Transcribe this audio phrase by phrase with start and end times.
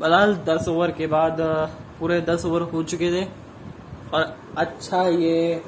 [0.00, 1.36] बहरहाल दस ओवर के बाद
[2.00, 3.24] पूरे दस ओवर हो चुके थे।
[4.14, 5.62] और अच्छा ये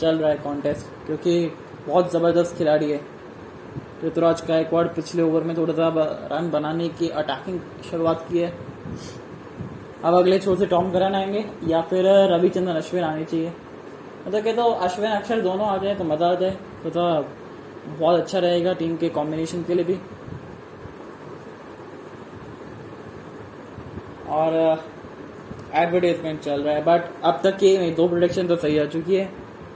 [0.00, 1.34] चल रहा है कॉन्टेस्ट क्योंकि
[1.86, 3.00] बहुत ज़बरदस्त खिलाड़ी है।
[4.04, 5.88] ऋतुराज का गायकवाड़ पिछले ओवर में थोड़ा सा
[6.32, 8.52] रन बनाने की अटैकिंग शुरुआत की है।
[10.04, 13.52] अब अगले छोर से टॉम करन आएँगे या फिर रविचंद्रन अश्विन आने चाहिए।
[14.26, 17.26] मतलब कहते तो अश्विन अक्षर दोनों आ जाए तो मज़ा आ जाए। तो, तो
[17.98, 19.98] बहुत अच्छा रहेगा टीम के कॉम्बिनेशन के लिए भी।
[24.32, 24.54] और
[25.74, 29.14] एडवर्टाइजमेंट चल रहा है बट अब तक के में दो प्रोडक्शन तो सही आ चुकी
[29.14, 29.24] है।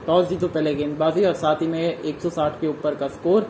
[0.07, 3.49] टॉस जीतो पहले गेंदबाजी और साथ ही में 160 के ऊपर का स्कोर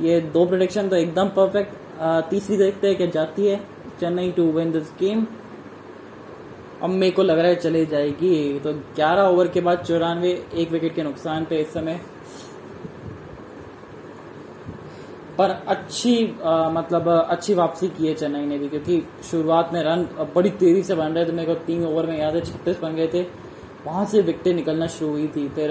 [0.00, 3.56] ये दो प्रोडक्शन तो एकदम परफेक्ट तीसरी देखते हैं कि जाती है,
[4.00, 5.26] Chennai to win this game
[6.82, 10.70] अब मेरे को लग रहा है चली जाएगी तो 11 ओवर के बाद चौरानवे, एक
[10.70, 12.00] विकेट के नुकसान पे इस समय।
[15.38, 20.02] पर अच्छी अ, मतलब अच्छी वापसी की है चेन्नई ने भी क्योंकि शुरुआत में रन
[20.34, 22.94] बड़ी तेज़ी से बन रहे थे। मेरे को तीन ओवर में याद है छत्तीस बन
[22.94, 23.22] गए थे।
[23.86, 25.70] वहाँ से विकटें निकलना शुरू हुई थी। फिर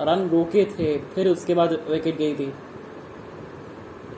[0.00, 2.52] रन रोके थे फिर उसके बाद विकेट गई थी।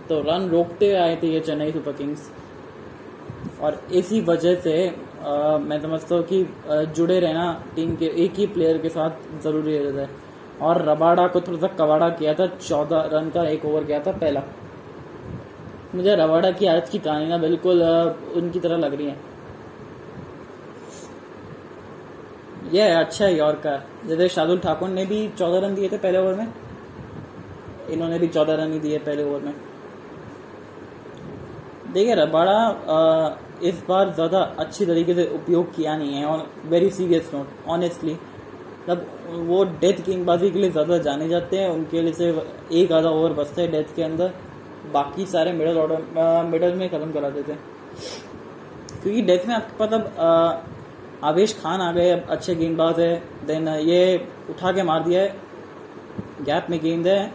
[0.08, 2.30] तो रन रोकते आए थे ये चेन्नई सुपर किंग्स।
[3.62, 6.44] और इसी वजह से अ, मैं समझता हूँ कि
[6.96, 7.44] जुड़े रहना
[7.76, 10.08] टीम के एक ही प्लेयर के साथ ज़रूरी रहता है।
[10.62, 14.12] और रबाड़ा को थोड़ा सा कवाड़ा किया था चौदह रन का एक ओवर गया था
[14.12, 14.42] पहला।
[15.94, 17.82] मुझे रबाड़ा की आज की कहानी बिल्कुल
[18.36, 19.16] उनकी तरह लग रही है।
[22.72, 26.34] यह अच्छा है यॉर्कर जैसे शार्दुल ठाकुर ने भी चौदह रन दिए थे पहले ओवर
[26.34, 26.52] में।
[27.90, 29.54] इन्होंने भी चौदह रन ही दिए पहले ओवर में।
[31.92, 32.58] देखिए रबाड़ा
[33.62, 38.12] इस बार ज़्यादा अच्छी तरीके से उपयोग किया नहीं है, और वेरी सीरियस नोट ऑनेस्टली
[38.12, 43.08] मतलब वो डेथ गेंदबाजी के लिए ज़्यादा जाने जाते हैं, उनके लिए सिर्फ़ एक आधा
[43.10, 44.32] ओवर बचता है डेथ के अंदर।
[44.92, 47.54] बाकी सारे मिडल ऑर्डर मिडल में ख़त्म करा देते
[49.02, 53.14] क्योंकि डेथ में आपके पास अब आवेश खान आ गए अच्छे गेंदबाज है।
[53.46, 54.00] देन ये
[54.50, 55.28] उठा के मार दिया है।
[56.44, 57.26] गैप में गेंद है।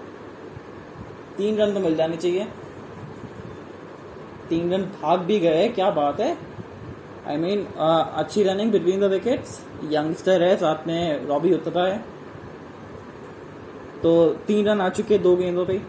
[1.38, 2.48] तीन रन तो मिल जाने चाहिए।
[4.50, 6.30] तीन रन भाग भी गए क्या बात है।
[7.28, 9.60] I I mean mean, uh, अच्छी running between the wickets
[9.92, 11.98] youngster है साथ में रॉबी उत्तपा है।
[14.04, 15.82] तो तीन रन आ चुके दो गेंदों पे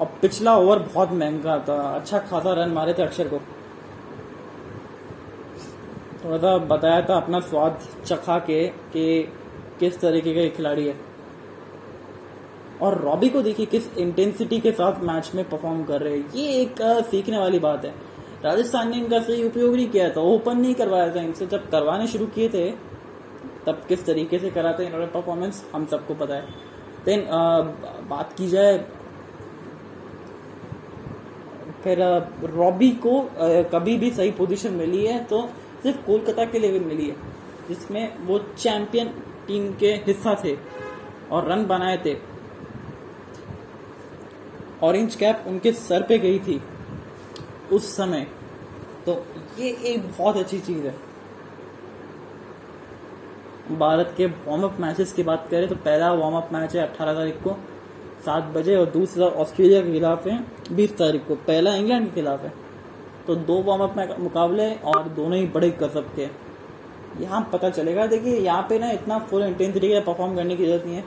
[0.00, 3.38] और पिछला ओवर बहुत महँगा था। अच्छा खासा रन मारे थे अक्षर को।
[6.24, 9.22] थोड़ा सा बताया था अपना स्वाद चखा के कि
[9.80, 10.94] किस तरीके का खिलाड़ी है।
[12.82, 16.52] और रॉबी को देखिए किस इंटेंसिटी के साथ मैच में परफॉर्म कर रहे हैं। ये
[16.52, 17.94] एक सीखने वाली बात है।
[18.44, 22.06] राजस्थान ने इनका सही उपयोग नहीं किया था ओपन नहीं करवाया था इनसे। जब करवाने
[22.06, 22.70] शुरू किए थे,
[23.66, 26.46] तब किस तरीके से करा था इन्होंने परफॉर्मेंस हम सबको पता है।
[27.04, 27.26] देन
[28.10, 28.78] बात की जाए
[31.84, 32.02] फिर
[32.50, 33.20] रॉबी को
[33.72, 35.40] कभी भी सही पोजीशन मिली है तो
[35.82, 37.16] सिर्फ़ कोलकाता के लिए भी मिली है,
[37.68, 39.08] जिसमें वो चैंपियन
[39.46, 40.56] टीम के हिस्सा थे
[41.32, 42.16] और रन बनाए थे।
[44.82, 46.60] ऑरेंज कैप उनके सर पे गई थी
[47.72, 48.26] उस समय।
[49.06, 49.24] तो
[49.58, 50.94] ये एक बहुत अच्छी चीज़ है।
[53.70, 57.14] भारत के वार्म अप मैचेस की बात करें तो पहला वार्म अप मैच है 18
[57.14, 57.56] तारीख को।
[58.24, 60.38] सात बजे और दूसरा ऑस्ट्रेलिया के खिलाफ है
[60.72, 62.52] 20 तारीख को। पहला इंग्लैंड के खिलाफ है।
[63.26, 66.28] तो दो वार्म अप मुकाबले और दोनों ही बड़े गजब के
[67.20, 70.84] यहाँ पता चलेगा देखिए यहाँ पे ना इतना फुल इंटेंसिटी के परफॉर्म करने की ज़रूरत
[70.86, 71.04] नहीं है।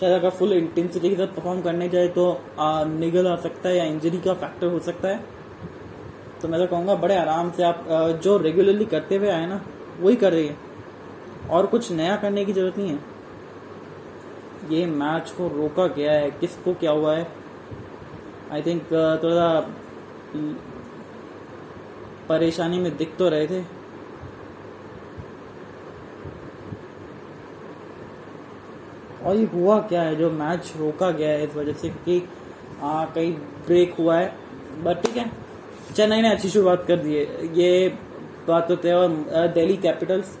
[0.00, 3.76] शायद अगर फुल इंटेंसिटी के साथ परफॉर्म करने जाए तो आ, निगल आ सकता है
[3.76, 5.20] या इंजरी का फैक्टर हो सकता है।
[6.42, 9.60] तो मैं तो कहूँगा बड़े आराम से आप आ, जो रेगुलरली करते हुए आए ना
[10.00, 10.56] वही कर रही है।
[11.50, 12.98] और कुछ नया करने की ज़रूरत नहीं है।
[14.68, 17.26] ये मैच को रोका गया है। किसको क्या हुआ है?
[18.52, 18.82] आई थिंक
[19.22, 19.48] थोड़ा
[22.28, 23.62] परेशानी में दिख तो रहे थे।
[29.24, 30.16] और ये हुआ क्या है?
[30.16, 32.22] जो मैच रोका गया है इस वजह से कि
[32.82, 33.32] आ, कहीं
[33.66, 34.34] ब्रेक हुआ है।
[34.82, 35.30] बट ठीक है।
[35.96, 37.88] चेन्नई ने अच्छी शुरुआत कर दी है। ये
[38.48, 39.08] बात तो तय और
[39.54, 40.38] दिल्ली कैपिटल्स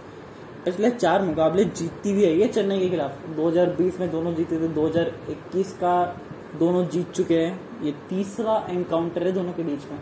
[0.64, 4.68] पिछले चार मुकाबले जीतती भी आई है चेन्नई के खिलाफ। 2020 में दोनों जीते थे
[4.68, 6.20] 2021 का
[6.58, 9.98] दोनों जीत चुके हैं। ये तीसरा एनकाउंटर है दोनों के बीच में।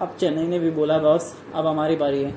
[0.00, 2.34] अब चेन्नई ने भी बोला, बॉस, अब हमारी बारी है।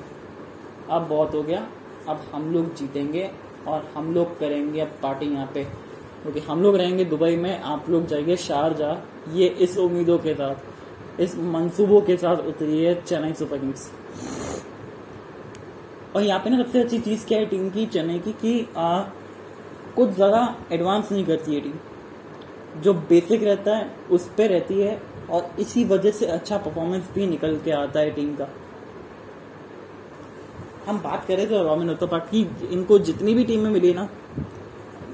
[0.90, 1.68] अब बहुत हो गया,
[2.08, 3.30] अब हम लोग जीतेंगे
[3.68, 5.64] और हम लोग करेंगे अब पार्टी यहाँ पे।
[6.22, 10.54] क्योंकि हम लोग रहेंगे दुबई में, आप लोग जाइए शारजा ये इस उम्मीदों के साथ,
[11.20, 13.92] इस मंसूबों के साथ उतरी है चेन्नई सुपर किंग्स।
[16.18, 19.02] और यहाँ पे ना सबसे अच्छी चीज़ क्या है टीम की चेन्नई की कि आ,
[19.96, 20.40] कुछ ज़्यादा
[20.72, 25.00] एडवांस नहीं करती है टीम जो बेसिक रहता है उस पर रहती है
[25.30, 28.48] और इसी वजह से अच्छा परफॉर्मेंस भी निकल के आता है टीम का।
[30.86, 34.08] हम बात करें तो रॉबिन उत्तपा की इनको जितनी भी टीमें मिली ना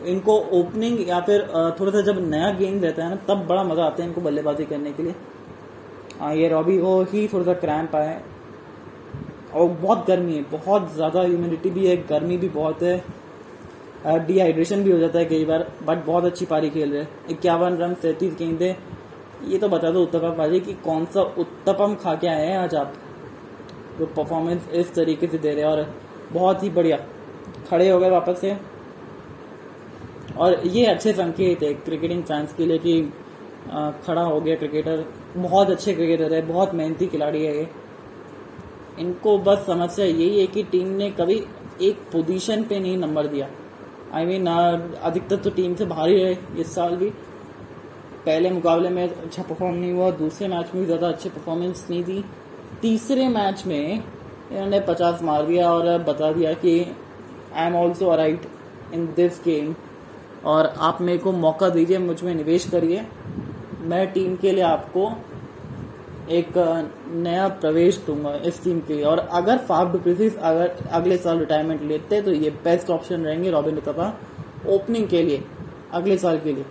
[0.06, 1.46] इनको ओपनिंग या फिर
[1.80, 4.64] थोड़ा सा जब नया गेंद रहता है ना तब बड़ा मज़ा आता है इनको बल्लेबाजी
[4.64, 5.14] करने के लिए।
[6.20, 8.20] आ, ये रॉबी को ही थोड़ा सा क्रैम्प आया
[9.54, 13.02] और बहुत गर्मी है, बहुत ज़्यादा ह्यूमिडिटी भी है, गर्मी भी बहुत है
[14.06, 17.76] डिहाइड्रेशन भी हो जाता है कई बार बट बहुत अच्छी पारी खेल रहे हैं। इक्यावन
[17.76, 18.74] रन सैंतीस गेंदे,
[19.44, 22.74] ये तो बता दो उत्तपम भाजी कि कौन सा उत्तपम खा के आए हैं आज
[22.74, 22.92] आप?
[23.98, 25.86] जो परफॉर्मेंस इस तरीके से दे रहे हैं और
[26.32, 26.96] बहुत ही बढ़िया।
[27.70, 28.56] खड़े हो गए वापस से।
[30.36, 33.00] और ये अच्छे संकेत है क्रिकेटिंग फैंस के लिए कि
[34.06, 35.04] खड़ा हो गया क्रिकेटर
[35.36, 37.68] बहुत अच्छे क्रिकेटर है, बहुत मेहनती खिलाड़ी है ये।
[38.98, 41.42] इनको बस समस्या यही है कि टीम ने कभी
[41.82, 43.48] एक पोजीशन पे नहीं नंबर दिया।
[44.12, 47.10] आई I मीन mean, अधिकतर तो टीम से बाहर ही रहे इस साल भी।
[48.26, 52.02] पहले मुकाबले में अच्छा परफॉर्म नहीं हुआ दूसरे मैच में भी ज़्यादा अच्छी परफॉर्मेंस नहीं
[52.04, 52.24] दी।
[52.82, 54.02] तीसरे मैच में
[54.52, 56.78] इन्होंने पचास मार दिया और बता दिया कि
[57.54, 58.48] I am also right
[58.94, 59.74] in this game
[60.44, 63.04] और आप मेरे को मौका दीजिए मुझमें निवेश करिए।
[63.82, 65.10] मैं टीम के लिए आपको
[66.28, 66.52] एक
[67.08, 71.82] नया प्रवेश दूँगा इस टीम के लिए। और अगर फाफ डुप्लेसिस अगर अगले साल रिटायरमेंट
[71.82, 74.12] लेते तो ये बेस्ट ऑप्शन रहेंगे रॉबिन उतपा
[74.68, 75.42] ओपनिंग के लिए,
[75.92, 76.64] अगले साल के लिए।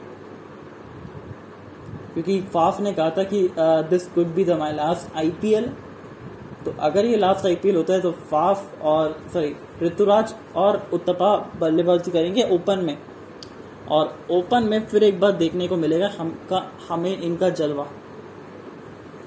[2.13, 5.69] क्योंकि फाफ ने कहा था कि this could be the my last IPL
[6.65, 12.11] तो अगर ये लास्ट आईपीएल होता है तो फाफ और सॉरी ऋतुराज और उत्तपा बल्लेबाजी
[12.11, 12.97] करेंगे ओपन में।
[13.89, 17.87] और ओपन में फिर एक बार देखने को मिलेगा, हमका, हमें इनका जलवा।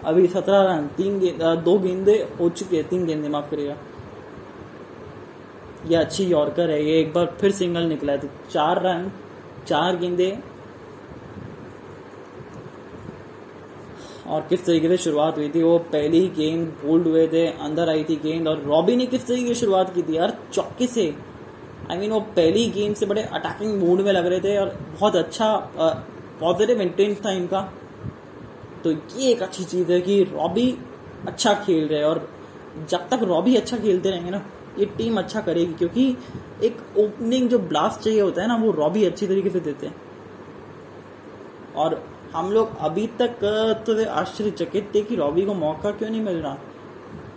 [0.06, 3.76] अभी सत्रह रन तीन गेंद दो गेंदे हो चुके हैं तीन गेंदे माफ़ करिएगा।
[5.88, 9.10] ये अच्छी यॉर्कर है ये एक बार फिर सिंगल निकला है तो चार रन
[9.68, 10.36] चार गेंदे।
[14.26, 17.88] और किस तरीके से शुरुआत हुई थी वो पहली ही गेंद बोल्ड हुए थे अंदर
[17.88, 21.06] आई थी गेंद और रॉबी ने किस तरीके की शुरुआत की थी यार चौके से।
[21.90, 24.56] आई I मीन mean, वो पहली गेंद से बड़े अटैकिंग मूड में लग रहे थे
[24.58, 25.56] और बहुत अच्छा
[26.40, 27.60] पॉजिटिव इंटेंस था इनका।
[28.86, 30.78] तो ये एक अच्छी चीज़ है कि रॉबी
[31.26, 32.28] अच्छा खेल रहे हैं और
[32.90, 34.42] जब तक रॉबी अच्छा खेलते रहेंगे ना
[34.78, 36.04] ये टीम अच्छा करेगी क्योंकि
[36.64, 39.94] एक ओपनिंग जो ब्लास्ट चाहिए होता है ना वो रॉबी अच्छी तरीके से देते हैं।
[41.76, 42.02] और
[42.34, 43.38] हम लोग अभी तक
[43.86, 46.56] तो आश्चर्यचकित थे कि रॉबी को मौका क्यों नहीं मिल रहा?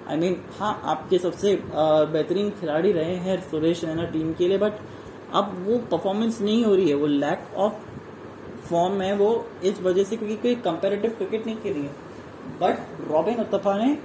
[0.07, 4.48] आई I मीन mean, हाँ आपके सबसे बेहतरीन खिलाड़ी रहे हैं सुरेश रैना टीम के
[4.48, 4.80] लिए बट
[5.34, 7.88] अब वो परफॉर्मेंस नहीं हो रही है वो लैक ऑफ़
[8.69, 9.30] फॉर्म में वो
[9.63, 11.92] इस वजह से क्योंकि कोई कंपेरेटिव क्रिकेट नहीं खेली है।
[12.62, 13.98] बट रॉबिन उत्तफा ने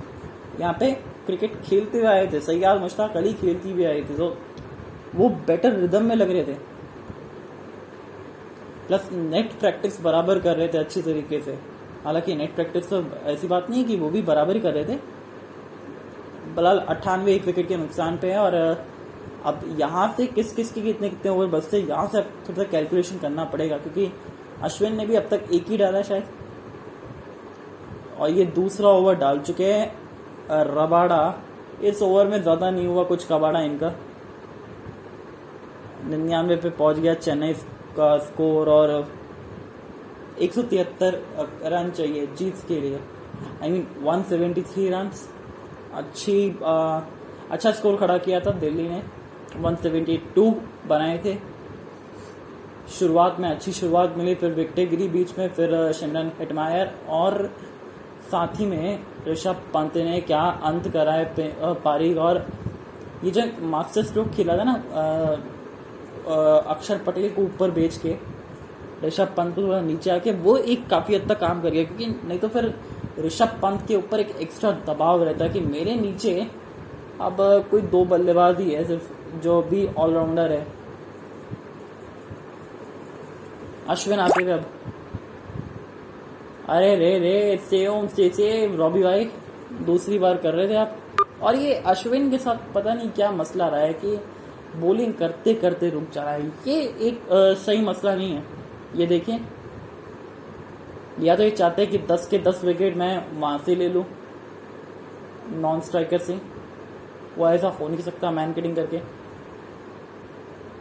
[0.60, 0.90] यहाँ पे
[1.26, 4.36] क्रिकेट खेलते हुए आए थे। सैयाद मुश्ताक अली खेलती हुए आए थे। तो
[5.14, 6.54] वो बेटर रिदम में लग रहे थे।
[8.86, 11.58] प्लस नेट प्रैक्टिस बराबर कर रहे थे अच्छी तरीके से।
[12.04, 14.98] हालाँकि नेट प्रैक्टिस तो ऐसी बात नहीं कि वो भी बराबर ही कर रहे थे।
[16.54, 18.54] बलाल अट्ठानवे एक विकेट के नुकसान पे है और,
[19.44, 23.18] अब यहाँ से किस किस के कितने कितने ओवर बचते यहाँ से थोड़ा सा कैलकुलेशन
[23.18, 24.06] करना पड़ेगा क्योंकि
[24.62, 26.24] अश्विन ने भी अब तक एक ही डाला शायद।
[28.18, 31.34] और ये दूसरा ओवर डाल चुके हैं रबाड़ा।
[31.82, 33.92] इस ओवर में ज़्यादा नहीं हुआ कुछ कबाड़ा इनका।
[36.06, 37.52] निन्यानवे पे पहुँच गया चेन्नई
[37.96, 38.90] का स्कोर और
[40.42, 41.22] एक सौ तिहत्तर
[41.64, 43.00] रन चाहिए जीत के लिए।
[43.62, 45.10] आई मीन 173 रन
[45.94, 47.00] अच्छी आ,
[47.50, 49.02] अच्छा स्कोर खड़ा किया था दिल्ली ने।
[49.58, 50.54] 172
[50.86, 51.34] बनाए थे।
[52.88, 57.46] शुरुआत में, अच्छी शुरुआत मिली, फिर विकटे गिरी बीच में, फिर शिमरन हिटमायर और
[58.30, 58.98] साथ ही में
[59.28, 61.24] ऋषभ पंत ने क्या अंत करा है
[61.84, 62.46] पारी और
[63.24, 64.72] ये जो मास्टर स्ट्रोक खेला था ना
[66.68, 68.16] अक्षर पटेल को ऊपर बेच के,
[69.04, 72.38] ऋषभ पंत को नीचे आके, वो एक काफ़ी हद तक काम कर गया क्योंकि नहीं
[72.38, 72.74] तो फिर
[73.20, 76.40] ऋषभ पंत के ऊपर एक एक्स्ट्रा दबाव रहता कि मेरे नीचे
[77.20, 77.36] अब
[77.70, 80.66] कोई दो बल्लेबाज ही है, सिर्फ़ जो भी ऑलराउंडर है।
[83.88, 84.64] अश्विन आते थे अब।
[86.68, 89.24] अरे रे रे सेम से से रॉबी भाई
[89.82, 90.96] दूसरी बार कर रहे थे आप।
[91.42, 94.16] और ये अश्विन के साथ पता नहीं क्या मसला रहा है कि
[94.76, 98.44] बॉलिंग करते करते रुक जा रहा है। ये एक आ, सही मसला नहीं है।
[98.96, 99.38] ये देखें
[101.20, 104.04] या तो ये चाहते हैं कि 10 के 10 विकेट मैं वहाँ से ले लूँ
[105.50, 106.40] नॉन स्ट्राइकर से।
[107.38, 108.98] वो ऐसा हो नहीं सकता मैन किटिंग करके।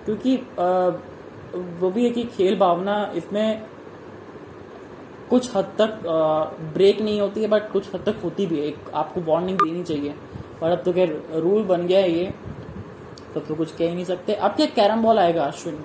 [0.06, 0.90] क्योंकि आ,
[1.56, 3.66] वो भी है कि खेल भावना इसमें
[5.30, 6.00] कुछ हद तक
[6.74, 9.84] ब्रेक नहीं होती है बट कुछ हद तक होती भी है। एक आपको वार्निंग देनी
[9.84, 10.16] चाहिए।
[10.64, 13.94] और अब तो खैर रूल बन गया है ये। तब तो, तो कुछ कह ही
[13.96, 15.80] नहीं सकते। अब क्या कैरम बॉल आएगा अश्विन?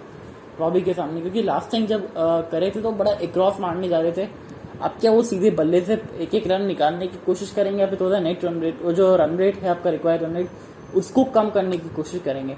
[0.60, 2.08] रॉबी के सामने। क्योंकि लास्ट टाइम जब
[2.52, 4.28] करे थे तो बड़ा एक्रॉस मारने जा रहे थे।
[4.82, 8.00] अब क्या वो सीधे बल्ले से एक एक रन निकालने की कोशिश करेंगे या फिर
[8.00, 10.50] थोड़ा नेट रन रेट वो जो रन रेट है आपका रिक्वायर्ड रन रेट
[10.94, 12.56] उसको कम करने की कोशिश करेंगे?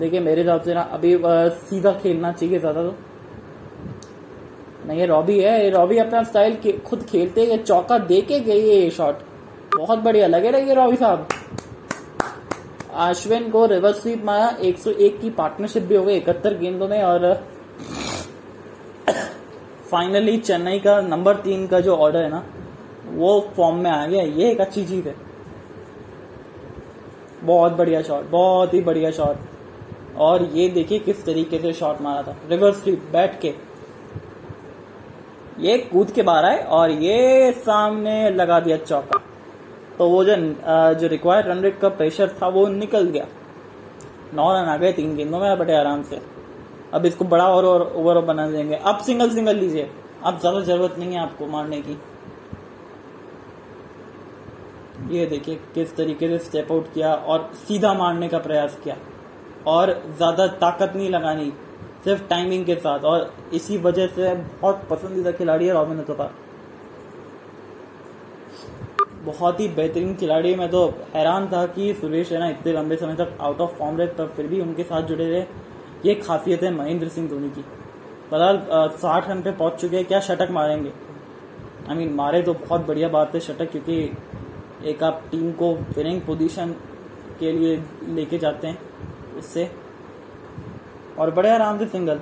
[0.00, 1.16] देखिए, मेरे हिसाब से ना, अभी
[1.60, 2.94] सीधा खेलना चाहिए ज़्यादा तो।
[4.86, 8.68] नहीं, ये रॉबी है, ये रॉबी अपना स्टाइल खुद खेलते हैं चौका दे के गई
[8.68, 9.18] है ये शॉट
[9.76, 11.28] बहुत बढ़िया, लगे रहिए रॉबी साहब।
[13.00, 17.34] अश्विन को रिवर्स स्वीप मारा 101 की पार्टनरशिप भी हो गई, इकहत्तर गेंदों में, और
[19.90, 22.42] फाइनली चेन्नई का नंबर तीन का जो ऑर्डर है ना,
[23.06, 25.14] वो फॉर्म में आ गया, ये एक अच्छी चीज़ है।
[27.44, 29.36] बहुत बढ़िया शॉट बहुत ही बढ़िया शॉट
[30.20, 33.54] और ये देखिए किस तरीके से शॉट मारा था। रिवर्स स्वीप बैठ के।
[35.60, 39.20] ये कूद के बाहर आए और ये सामने लगा दिया चौका
[39.98, 40.34] तो वो जो
[40.94, 43.26] जो रिक्वायर्ड रन रेट का प्रेशर था, वो निकल गया।
[44.34, 46.20] नौ रन आ गए तीन गेंदों में बड़े आराम से।
[46.94, 49.90] अब इसको बड़ा और और ओवर बना देंगे। अब सिंगल सिंगल लीजिए।
[50.22, 51.98] अब ज़्यादा ज़रूरत नहीं है आपको मारने की।
[55.10, 58.96] ये देखिए किस तरीके से स्टेप आउट किया और सीधा मारने का प्रयास किया।
[59.66, 61.52] और ज़्यादा ताकत नहीं लगानी
[62.04, 66.30] सिर्फ़ टाइमिंग के साथ। और इसी वजह से बहुत पसंदीदा खिलाड़ी है रॉबिन उतपा
[69.24, 73.36] बहुत ही बेहतरीन खिलाड़ी मैं तो हैरान था कि सुरेश रैना इतने लंबे समय तक
[73.40, 75.44] आउट ऑफ़ फॉर्म रहे तब फिर भी उनके साथ जुड़े रहे।
[76.04, 77.64] ये खासियत है महेंद्र सिंह धोनी की।
[78.32, 80.90] बता साठ रन पे पहुँच चुके हैं क्या शटक मारेंगे?
[80.90, 85.50] आई I मीन mean, मारे तो बहुत बढ़िया बात है शटक क्योंकि एक आप टीम
[85.52, 86.72] को विनिंग पोजीशन
[87.40, 87.76] के लिए
[88.08, 88.79] लेके जाते हैं।
[89.50, 89.70] उससे
[91.18, 92.20] और बड़े आराम से सिंगल।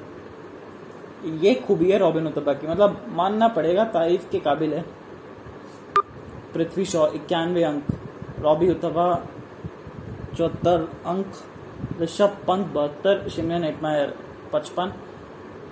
[1.41, 4.85] ये खूबी है रॉबिन उतबा की। मतलब मानना पड़ेगा, तारीफ़ के काबिल है।
[6.55, 7.85] पृथ्वी शॉ, इक्यानवे अंक।
[8.41, 9.07] रॉबी उतबा
[10.37, 11.33] चौहत्तर अंक।
[12.01, 14.15] ऋषभ पंत, बहत्तर। शिमरन, एटमायर,
[14.53, 14.93] पचपन।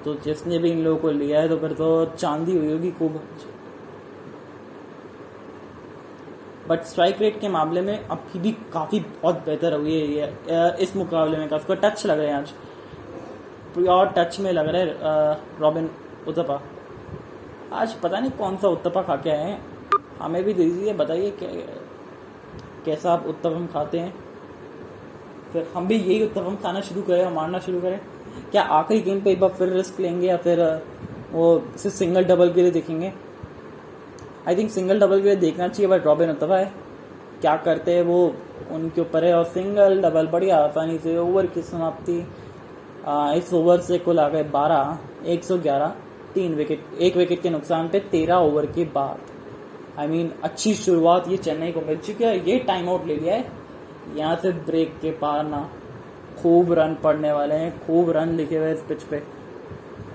[0.05, 3.21] तो जिसने भी इन लोगों को लिया है तो फिर तो चांदी हुई होगी खूब।
[6.69, 11.39] बट स्ट्राइक रेट के मामले में अभी भी काफ़ी बहुत बेहतर हुई है इस मुकाबले
[11.39, 12.51] में काफ़ी टच लग रहे हैं आज।
[13.75, 15.91] प्योर टच में लग रहे हैं रॉबिन
[16.29, 16.61] उत्तपा
[17.73, 19.61] आज पता नहीं कौन सा उत्तपा खा के आए हैं।
[20.21, 21.37] हमें भी दीजिए, बताइए
[22.85, 24.15] कैसा आप उत्तपम खाते हैं।
[25.53, 28.01] फिर हम भी यही उत्तपम खाना शुरू करें और मारना शुरू करें।
[28.51, 30.61] क्या आखिरी गेम पे एक बार फिर रिस्क लेंगे या फिर
[31.33, 31.47] वो
[31.77, 33.13] सिर्फ़ सिंगल डबल के लिए देखेंगे?
[34.47, 36.73] आई थिंक सिंगल डबल के लिए देखना चाहिए बट रॉबिन उत्तपा है।
[37.41, 38.35] क्या करते हैं वो?
[38.73, 42.19] उनके ऊपर है और सिंगल डबल बढ़िया आसानी से ओवर की समाप्ति।
[43.39, 44.99] इस ओवर से कुल आ गए बारह
[45.33, 45.95] एक सौ ग्यारह
[46.35, 49.19] तीन विकेट एक विकेट के नुकसान पे तेरह ओवर के बाद।
[49.99, 53.07] आई I मीन mean, अच्छी शुरुआत ये चेन्नई को मिल चुकी है ये टाइम आउट
[53.07, 53.45] ले लिया है।
[54.17, 55.69] यहाँ से ब्रेक के पार ना।
[56.43, 59.23] खूब रन पड़ने वाले हैं खूब रन लिखे हुए इस पिच पे।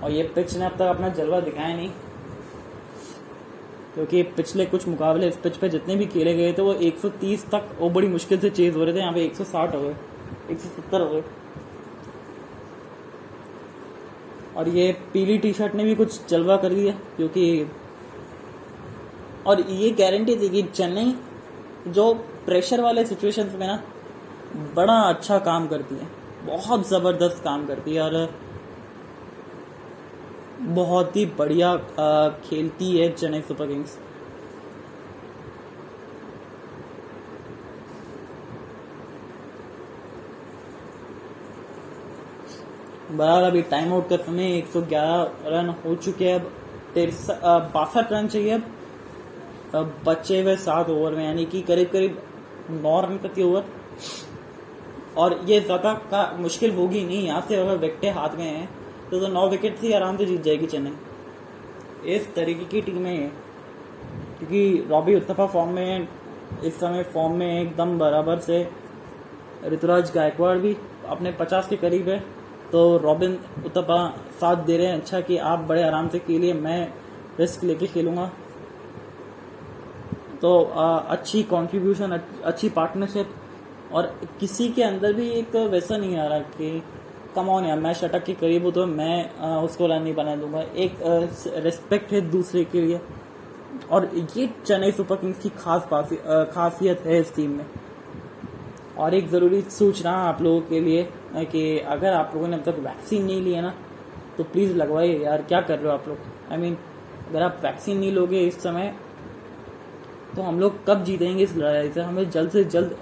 [0.04, 1.90] और ये पिच ने अब तक अपना जलवा दिखाया नहीं।
[3.96, 7.76] क्योंकि पिछले कुछ मुकाबले इस पिच पे जितने भी खेले गए थे, वो 130 तक
[7.80, 9.96] वो बड़ी मुश्किल से चेज हो रहे थे। यहाँ पे 160 हो गए
[10.52, 11.24] 170 हो गए।
[14.58, 17.68] और ये पीली टी शर्ट ने भी कुछ जलवा कर दिया, क्योंकि
[19.48, 21.14] और ये गारंटी थी कि चेन्नई
[21.88, 22.14] जो
[22.46, 23.82] प्रेशर वाले सिचुएशन में ना,
[24.76, 26.08] बड़ा अच्छा काम करती है,
[26.46, 28.34] बहुत ज़बरदस्त काम करती है। और
[30.64, 31.76] बहुत ही बढ़िया
[32.44, 33.98] खेलती है चेन्नई सुपर किंग्स।
[43.12, 48.62] बराबर अभी टाइम आउट का समय 111 रन हो चुके हैं अब बासठ रन चाहिए
[49.76, 52.22] अब। बचे हुए सात ओवर में, यानी कि करीब करीब
[52.72, 53.64] नौ रन प्रति ओवर
[55.18, 58.70] और ये ज़्यादा का मुश्किल होगी नहीं, यहाँ से अगर विकेटें हाथ में हैं
[59.12, 63.32] तो, तो नौ विकेट से आराम से जीत जाएगी चेन्नई। इस तरीके की टीमें हैं
[64.38, 66.08] क्योंकि रॉबी उत्तफा फॉर्म में
[66.64, 68.70] इस समय फॉर्म में एकदम बराबर से।
[69.68, 70.78] ऋतुराज गायकवाड़ भी
[71.08, 72.20] अपने पचास के करीब है।
[72.72, 76.94] तो रॉबिन उत्तपा साथ दे रहे हैं। अच्छा कि आप बड़े आराम से खेलिए मैं
[77.40, 78.32] रिस्क लेके खेलूँगा।
[80.42, 83.30] तो आ, अच्छी कंट्रीब्यूशन अच्छी पार्टनरशिप
[83.92, 86.84] और किसी के अंदर भी एक वैसा नहीं आ रहा कि
[87.36, 90.36] कम ऑन यार मैं शटक के करीब हूँ तो मैं आ, उसको रन नहीं बना
[90.36, 90.98] दूँगा। एक
[91.66, 93.00] रिस्पेक्ट है दूसरे के लिए।
[93.92, 95.88] और ये चेन्नई सुपर किंग्स की खास
[96.54, 97.66] खासियत है इस टीम में।
[98.98, 101.04] और एक ज़रूरी सूचना आप लोगों के लिए
[101.46, 103.74] कि अगर आप लोगों ने अब तक वैक्सीन नहीं लिया ना
[104.38, 106.18] तो प्लीज़ लगवाइए यार क्या कर रहे हो आप लोग?
[106.52, 106.78] आई मीन
[107.30, 108.94] अगर आप वैक्सीन नहीं लोगे इस समय
[110.36, 112.02] तो हम लोग कब जीतेंगे इस लड़ाई से?
[112.02, 112.96] हमें जल्द से जल्द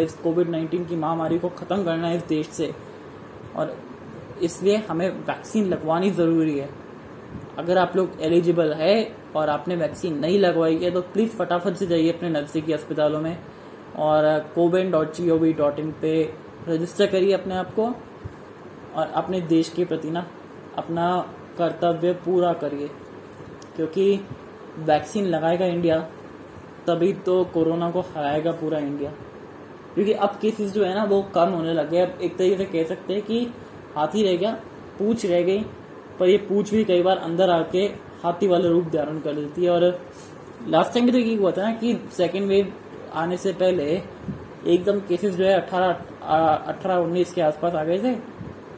[0.00, 2.72] इस कोविड नाइन्टीन की महामारी को ख़त्म करना है इस देश से।
[3.56, 3.76] और
[4.42, 6.68] इसलिए हमें वैक्सीन लगवानी ज़रूरी है।
[7.58, 8.94] अगर आप लोग एलिजिबल है
[9.36, 13.36] और आपने वैक्सीन नहीं लगवाई है तो प्लीज़ फटाफट से जाइए अपने नज़दीकी अस्पतालों में
[13.98, 16.12] और CoWIN dot G O V dot in पे
[16.68, 17.86] रजिस्टर करिए अपने आप को
[18.94, 20.26] और अपने देश के प्रति ना
[20.78, 21.06] अपना
[21.58, 22.90] कर्तव्य पूरा करिए।
[23.76, 24.20] क्योंकि
[24.78, 25.98] वैक्सीन लगाएगा इंडिया,
[26.86, 29.12] तभी तो कोरोना को हराएगा पूरा इंडिया।
[29.94, 32.84] क्योंकि अब केसेस जो है ना, वो कम होने लगे अब एक तरीके से कह
[32.84, 33.46] सकते हैं कि
[33.96, 34.52] हाथी रह गया,
[34.98, 35.64] पूछ रह गई,
[36.18, 37.84] पर ये पूछ भी कई बार अंदर आके
[38.24, 39.82] हाथी वाला रूप धारण कर लेती है। और
[40.68, 42.72] लास्ट टाइम भी तो ये हुआ था ना कि सेकेंड वेव
[43.14, 43.84] आने से पहले
[44.66, 45.92] एकदम केसेस जो है अठारह
[46.68, 48.14] अठारह, उन्नीस के आसपास आ गए थे,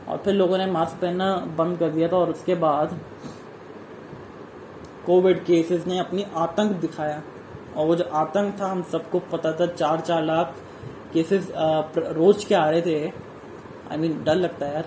[0.08, 2.98] और फिर लोगों ने मास्क पहनना बंद कर दिया था, और उसके बाद
[5.06, 7.22] कोविड केसेस ने अपनी आतंक दिखाया।
[7.76, 10.54] और वो जो आतंक था, हम सबको पता था, चार चार लाख
[11.12, 12.98] केसेस रोज के आ रहे थे?
[12.98, 13.10] आई
[13.88, 14.84] I मीन mean, डर लगता है यार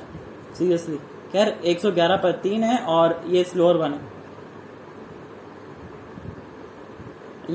[0.57, 0.97] सीरियसली
[1.31, 4.17] खैर 111 पर तीन है और ये स्लोअर वन है।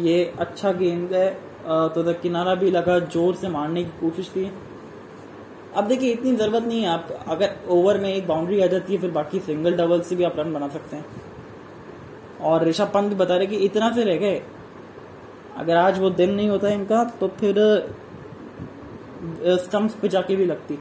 [0.02, 1.28] ये अच्छा गेंद है
[1.64, 4.50] तो द किनारा भी लगा ज़ोर से मारने की कोशिश की।
[5.75, 8.99] अब देखिए इतनी ज़रूरत नहीं है आप अगर ओवर में एक बाउंड्री आ जाती है
[9.00, 11.04] फिर बाकी सिंगल डबल से भी आप रन बना सकते हैं।
[12.42, 14.42] और ऋषभ पंत बता रहे कि इतना से रह गए।
[15.56, 17.59] अगर आज वो दिन नहीं होता इनका तो फिर
[19.58, 20.78] स्टम्प्स पे जाके भी लगती।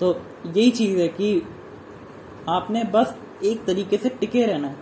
[0.00, 0.10] तो
[0.46, 1.42] यही चीज़ है कि
[2.48, 4.76] आपने बस एक तरीके से टिके रहना है।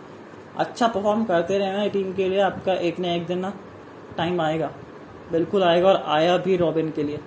[0.57, 3.53] अच्छा परफॉर्म करते रहना है टीम के लिए, आपका एक न एक दिन ना
[4.17, 4.71] टाइम आएगा।
[5.33, 7.21] बिल्कुल आएगा और आया भी रॉबिन के लिए।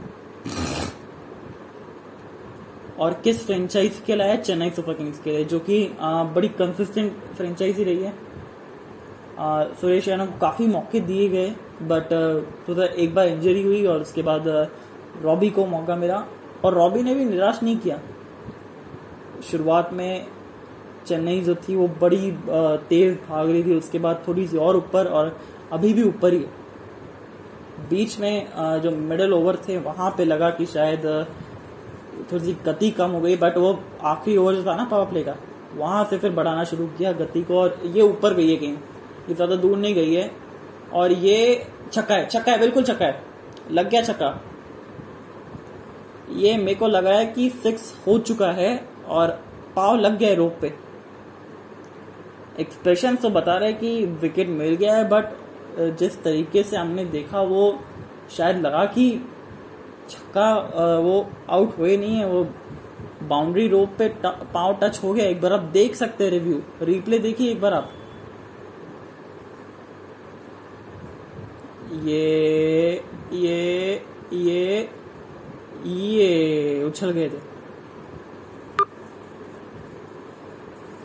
[3.00, 7.84] और किस फ्रेंचाइज के लिए चेन्नई सुपर किंग्स के लिए, जो कि बड़ी कंसिस्टेंट फ्रेंचाइजी
[7.84, 8.14] रही है।
[9.40, 11.50] सुरेश रैना को काफ़ी मौके दिए गए
[11.84, 12.14] बट
[12.68, 14.48] तो एक बार इंजरी हुई और उसके बाद
[15.24, 16.24] रॉबी को मौका मिला
[16.66, 18.00] और रॉबी ने भी निराश नहीं किया।
[19.44, 20.26] शुरुआत में
[21.08, 22.32] चेन्नई जो थी वो बड़ी
[22.90, 25.38] तेज भाग रही थी, उसके बाद थोड़ी सी और ऊपर और
[25.74, 26.46] अभी भी ऊपर ही
[27.90, 31.06] बीच में जो मिडल ओवर थे, वहाँ पे लगा कि शायद
[32.32, 35.24] थोड़ी सी गति कम हो गई बट वो आखिरी ओवर जो था ना पावर प्ले
[35.24, 35.36] का,
[35.76, 38.78] वहाँ से फिर बढ़ाना शुरू किया गति को और ये ऊपर गई है गेम
[39.30, 40.30] ये ज़्यादा दूर नहीं गई है।
[40.94, 43.22] और ये छक्का है छक्का है, बिल्कुल छक्का है।
[43.72, 44.40] लग गया छक्का।
[46.36, 48.76] ये मेरे को लग रहा है कि सिक्स हो चुका है
[49.08, 49.30] और
[49.76, 50.74] पाव लग गया है रोप पे।
[52.60, 55.36] एक्सप्रेशन तो बता रहे कि विकेट मिल गया है बट
[56.00, 57.80] जिस तरीके से हमने देखा वो
[58.38, 59.10] शायद लगा कि
[60.10, 60.54] छक्का
[61.00, 62.44] वो आउट हुए नहीं है, वो
[63.24, 67.20] बाउंड्री रोप पे पाव टच हो गया। एक बार आप देख सकते हैं रिव्यू रिप्ले
[67.20, 67.92] देखिए एक बार आप।
[71.98, 74.02] ये ये
[74.34, 74.90] ये
[75.86, 77.40] ये, उछल गए थे।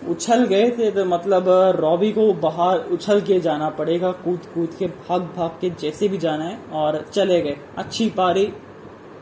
[0.09, 1.45] उछल गए थे तो मतलब
[1.77, 6.19] रॉबी को बाहर उछल के जाना पड़ेगा कूद कूद के भाग भाग के जैसे भी
[6.19, 8.47] जाना है, और चले गए। अच्छी पारी,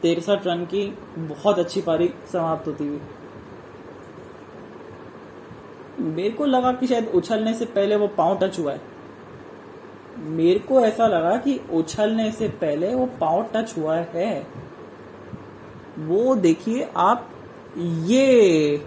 [0.03, 0.85] तिरसठ रन की,
[1.19, 3.01] बहुत अच्छी पारी समाप्त होती हुई।
[6.07, 8.90] मेरे को लगा कि शायद उछलने से पहले वो पाँव टच हुआ है।
[10.21, 14.47] मेरे को ऐसा लगा कि उछलने से पहले वो पाँव टच हुआ है।
[15.99, 17.29] वो देखिए, आप
[17.79, 18.85] ये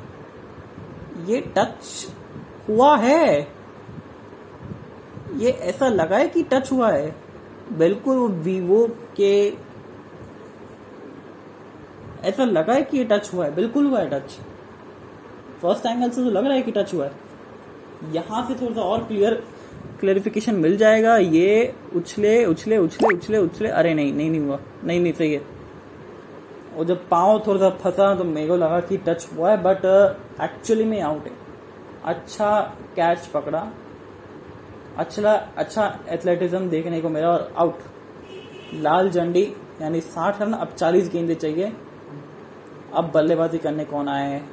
[1.26, 2.08] ये टच
[2.70, 3.48] हुआ है।
[5.34, 7.16] ये ऐसा लगा है कि टच हुआ है।
[7.74, 9.34] बिल्कुल वीवो के,
[12.24, 14.38] ऐसा लगा है कि ये टच हुआ है। बिल्कुल हुआ है टच।
[15.62, 17.12] फ़र्स्ट एंगल से तो लग रहा है कि टच हुआ है।
[18.14, 19.44] यहाँ से थोड़ा सा और क्लियर
[20.04, 25.00] क्लैरिफिकेशन मिल जाएगा, ये उछले उछले उछले उछले उछले। अरे नहीं नहीं नहीं हुआ। नहीं
[25.00, 25.42] नहीं, सही है।
[26.78, 29.86] और जब पाँव थोड़ा सा फंसा तो मेरे को लगा कि टच हुआ है बट
[30.42, 31.32] एक्चुअली में आउट है।
[32.06, 32.60] अच्छा
[32.96, 33.68] कैच पकड़ा।
[34.98, 37.80] अच्छा अच्छा एथलेटिज्म देखने को मिला और आउट
[38.74, 39.44] लाल झंडी,
[39.82, 41.72] यानी साठ रन, अब चालीस गेंदे चाहिए।
[42.94, 44.50] अब बल्लेबाजी करने कौन आए हैं?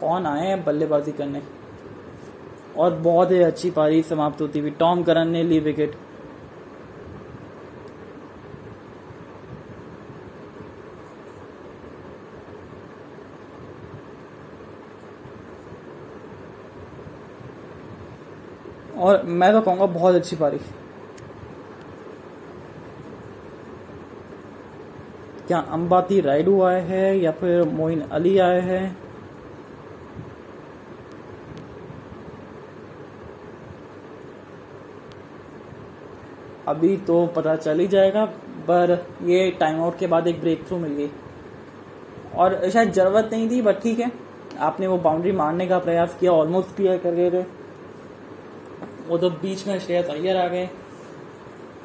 [0.00, 1.42] कौन आए हैं बल्लेबाजी करने?
[2.76, 5.94] और बहुत ही अच्छी पारी समाप्त होती हुई। टॉम करन ने ली विकेट।
[18.96, 20.58] और मैं तो कहूँगा बहुत अच्छी पारी।
[25.46, 29.03] क्या अंबाती रायडू आए हैं या फिर मोइन अली आए हैं?
[36.68, 38.24] अभी तो पता चल ही जाएगा,
[38.68, 38.90] पर
[39.24, 41.10] ये टाइम आउट के बाद एक ब्रेक थ्रू मिल गई।
[42.34, 44.10] और शायद ज़रूरत नहीं थी बट ठीक है।
[44.60, 47.42] आपने वो बाउंड्री मारने का प्रयास किया ऑलमोस्ट क्लियर कर गए थे।
[49.08, 50.68] वो तो बीच में श्रेयस अय्यर आ गए।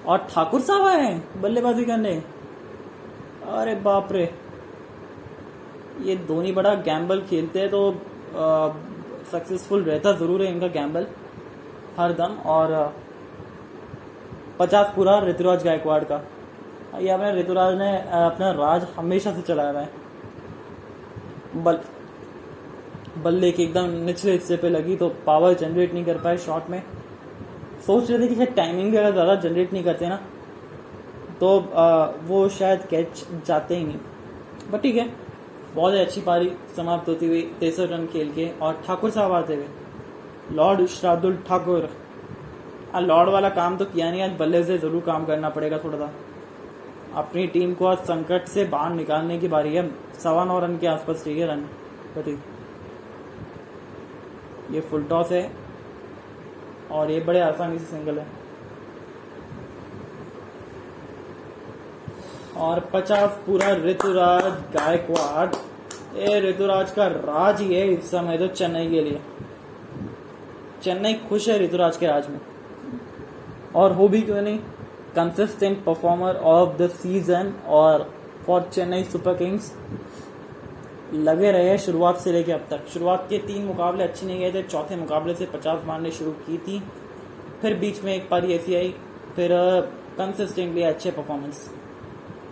[0.07, 2.11] और ठाकुर साहब आए हैं, बल्लेबाजी करने।
[3.49, 4.29] अरे बाप रे।
[6.01, 7.91] ये धोनी बड़ा गैम्बल खेलते हैं तो
[9.31, 11.05] सक्सेसफुल रहता ज़रूर है इनका गैम्बल
[11.97, 12.71] हर दम और
[14.59, 16.21] पचास पूरा ऋतुराज गायकवाड़ का।
[16.99, 19.89] ये अपने ऋतुराज ने अपना राज हमेशा से चलाया है।
[21.57, 21.79] बल
[23.23, 26.81] बल्ले के एकदम निचले हिस्से पे लगी तो पावर जनरेट नहीं कर पाए शॉट में।
[27.85, 30.19] सोच रहे थे कि शायद टाइमिंग भी अगर ज़्यादा जनरेट नहीं करते ना
[31.39, 33.99] तो आ, वो शायद कैच जाते ही नहीं।
[34.71, 35.09] बट ठीक है
[35.75, 39.55] बहुत ही अच्छी पारी समाप्त होती हुई तिरसठ रन खेल के और ठाकुर साहब आते
[39.55, 39.67] हुए।
[40.55, 41.89] लॉर्ड श्रादुल ठाकुर।
[42.95, 46.11] लॉर्ड वाला काम तो किया नहीं, आज बल्ले से ज़रूर काम करना पड़ेगा थोड़ा सा
[47.15, 49.87] अपनी टीम को आज संकट से बाहर निकालने की बारी है।
[50.19, 51.61] सवा नौ रन के आसपास चाहिए रन
[52.13, 52.37] प्रति
[54.71, 55.49] ये फुल टॉस है।
[56.91, 58.25] और ये बड़े आसानी से सिंगल है।
[62.57, 65.49] और पचास पूरा ऋतुराज गायकवाड़।
[66.19, 69.19] ये ऋतुराज का राज ही है इस समय तो चेन्नई के लिए।
[70.83, 72.39] चेन्नई खुश है ऋतुराज के राज में।
[73.75, 74.57] और हो भी क्यों नहीं?
[75.15, 78.09] Consistent performer of the season और
[78.45, 79.73] फॉर चेन्नई सुपर किंग्स
[81.13, 84.63] लगे रहे शुरुआत से लेके अब तक। शुरुआत के तीन मुकाबले अच्छे नहीं गए थे,
[84.63, 86.79] चौथे मुकाबले से पचास मारने शुरू की थी।
[87.61, 88.93] फिर बीच में एक पारी ऐसी आई,
[89.35, 89.51] फिर
[90.17, 91.69] कंसिस्टेंटली अच्छे परफॉर्मेंस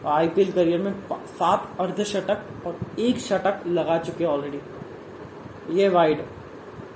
[0.06, 6.26] आईपीएल करियर में सात अर्धशतक और एक शतक लगा चुके ऑलरेडी ये वाइड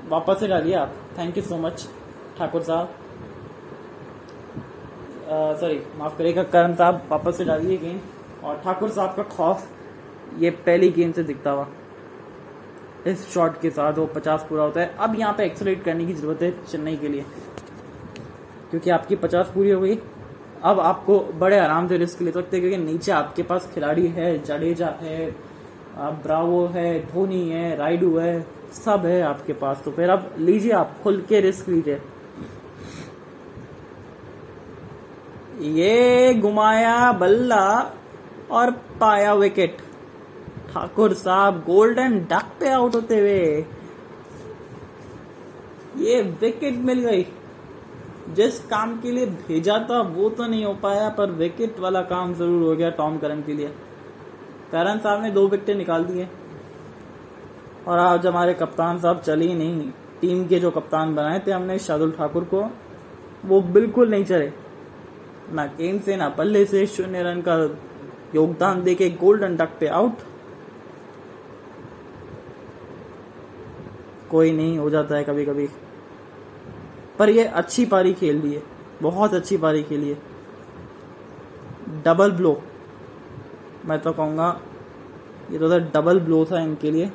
[0.10, 1.88] वापस से डालिए आप। Thank you so much
[2.38, 2.94] Thakur साहब।
[5.32, 8.02] सॉरी माफ़ करिएगा, करण साहब वापस से डालिए गेंद
[8.44, 9.68] और ठाकुर साहब का खौफ,
[10.40, 11.68] ये पहली गेंद से दिखता हुआ।
[13.08, 16.14] इस शॉट के साथ वो पचास पूरा होता है। अब यहाँ पे एक्सलेट करने की
[16.14, 17.26] ज़रूरत है चेन्नई के लिए।
[18.72, 19.98] क्योंकि आपकी पचास पूरी हो गई।
[20.64, 24.38] अब आपको बड़े आराम से रिस्क ले सकते हैं, क्योंकि नीचे आपके पास खिलाड़ी है,
[24.44, 25.32] जडेजा है
[25.98, 28.42] ब्रावो है, धोनी है, राइडू है,
[28.74, 32.02] सब है आपके पास। तो फिर अब लीजिए, आप खुल के रिस्क लीजिए।
[35.62, 37.94] ये घुमाया बल्ला
[38.52, 39.78] और पाया विकेट
[40.74, 43.66] ठाकुर साहब गोल्डन डक पे आउट होते हुए।
[45.98, 47.26] ये विकेट मिल गई।
[48.34, 52.34] जिस काम के लिए भेजा था, वो तो नहीं हो पाया, पर विकेट वाला काम
[52.34, 53.68] ज़रूर हो गया टॉम करन के लिए।
[54.72, 56.28] करन साहब ने दो विकेट निकाल दिए।
[57.88, 59.90] और आज हमारे कप्तान साहब चले ही नहीं।
[60.22, 62.72] टीम के जो कप्तान बनाए थे हमने शादुल ठाकुर को,
[63.46, 64.54] वो बिल्कुल नहीं चले।
[65.54, 67.56] ना गेंद से, ना पल्ले से शून्य रन का
[68.36, 70.18] योगदान देके गोल्डन डक पे आउट
[74.30, 75.68] कोई नहीं, हो जाता है कभी कभी
[77.20, 78.62] पर ये अच्छी पारी खेल ली है,
[79.02, 80.18] बहुत अच्छी पारी खेली है।
[82.04, 82.62] डबल ब्लो
[83.86, 84.60] मैं तो कहूँगा,
[85.52, 87.12] ये तो डबल ब्लो था इनके लिए।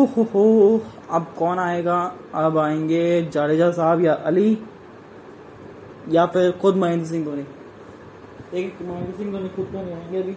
[0.00, 0.80] हो हो हो।
[1.10, 2.00] अब कौन आएगा?
[2.36, 4.58] अब आएँगे जाडेजा साहब या अली,
[6.08, 7.44] या फिर खुद महेंद्र सिंह धोनी।
[8.54, 10.32] एक महेंद्र सिंह धोनी खुद तो नहीं आएँगे अभी,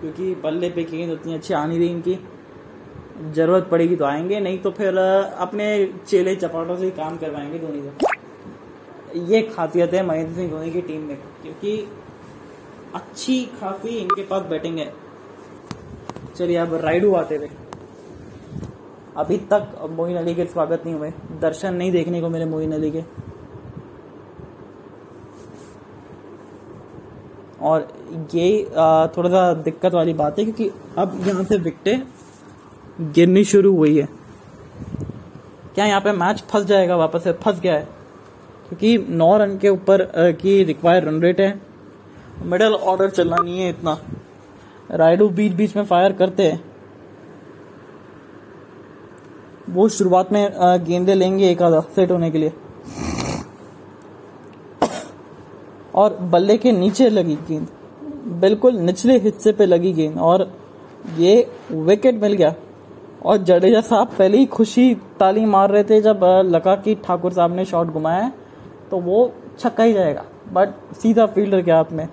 [0.00, 2.18] क्योंकि बल्ले पे गेंद उतनी अच्छी आ नहीं रही इनकी।
[3.32, 5.66] ज़रूरत पड़ेगी तो आएँगे, नहीं तो फिर अपने
[6.06, 10.80] चेले चपाटों से ही काम करवाएँगे धोनी से ये खासियत है महेंद्र सिंह धोनी की
[10.82, 11.76] टीम में, क्योंकि
[12.94, 14.92] अच्छी खासी इनके पास बैटिंग है।
[16.36, 17.63] चलिए, अब राइडू आते थे
[19.16, 22.90] अभी तक मोइन अली के स्वागत नहीं हुए। दर्शन नहीं देखने को मिले मोइन अली
[22.90, 23.02] के।
[27.62, 27.86] और
[28.34, 28.64] ये
[29.16, 34.08] थोड़ा सा दिक्कत वाली बात है क्योंकि अब यहाँ से विकटें गिरनी शुरू हुई है।
[35.74, 37.32] क्या यहाँ पे मैच फंस जाएगा वापस से?
[37.32, 37.88] फंस गया है।
[38.68, 41.60] क्योंकि नौ रन के ऊपर की रिक्वायर्ड रन रेट है।
[42.42, 43.98] मिडल ऑर्डर चलना नहीं है इतना।
[44.90, 46.62] राइडू बीच बीच में फायर करते हैं।
[49.70, 50.50] वो शुरुआत में
[50.86, 52.52] गेंदे लेंगे एक आधा सेट होने के लिए।
[55.94, 57.66] और बल्ले के नीचे लगी गेंद।
[58.40, 60.50] बिल्कुल निचले हिस्से पे लगी गेंद। और
[61.18, 62.54] ये विकेट मिल गया।
[63.24, 67.54] और जडेजा साहब पहले ही खुशी ताली मार रहे थे जब लगा कि ठाकुर साहब
[67.56, 68.30] ने शॉट घुमाया
[68.90, 72.08] तो वो छक्का ही जाएगा। बट सीधा फील्डर के हाथ में।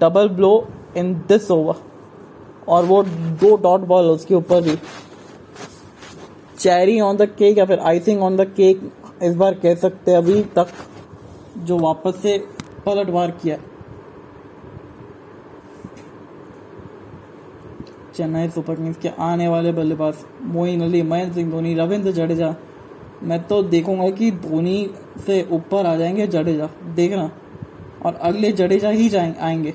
[0.00, 1.74] Double blow in this over
[2.68, 4.78] और वो दो डॉट बॉल उसके ऊपर भी।
[6.58, 8.92] चेरी ऑन द केक या फिर आइसिंग ऑन द केक
[9.22, 10.66] इस बार कह सकते हैं अभी तक
[11.58, 12.38] जो वापस से
[12.86, 13.58] पलटवार किया
[18.14, 22.54] चेन्नई सुपर किंग्स के आने वाले बल्लेबाज मोइन अली, महेंद्र सिंह धोनी, रविंद्र जडेजा।
[23.22, 24.90] मैं तो देखूँगा कि धोनी
[25.26, 27.30] से ऊपर आ जाएँगे जडेजा, देखना।
[28.06, 29.70] और अगले जडेजा ही जाएँगे आएँगे।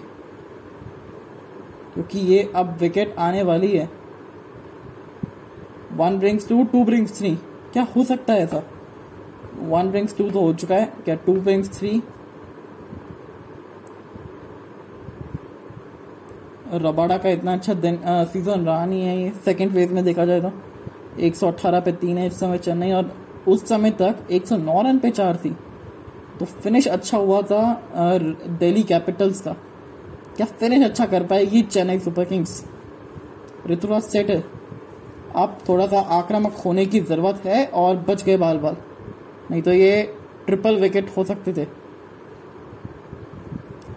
[1.93, 4.02] क्योंकि ये अब विकेट आने वाली है।
[5.97, 7.35] One brings two two brings three
[7.73, 8.63] क्या हो सकता है ऐसा?
[9.59, 12.01] वन ब्रिंग्स टू तो हो चुका है। क्या टू ब्रिंग्स थ्री
[16.75, 20.41] रबाडा का इतना अच्छा दिन सीज़न रहा नहीं है ये। सेकेंड फ़ेज़ में देखा जाए
[20.41, 20.51] तो।
[21.21, 23.13] 118 पे तीन है इस समय चेन्नई और
[23.47, 25.49] उस समय तक 109 रन पे चार थी।
[26.39, 27.61] तो फिनिश अच्छा हुआ था
[27.95, 29.53] दिल्ली कैपिटल्स का।
[30.37, 32.63] क्या फिनिश अच्छा कर पाएगी Chennai Super Kings?
[33.67, 34.31] Ruturaj set
[35.35, 38.75] अब थोड़ा सा आक्रामक होने की ज़रूरत है और बच गए बाल बाल।
[39.51, 40.01] नहीं तो ये
[40.45, 41.67] ट्रिपल विकेट हो सकते थे।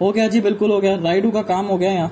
[0.01, 2.11] हो गया जी, बिल्कुल हो गया। राइडू का काम हो गया यहाँ।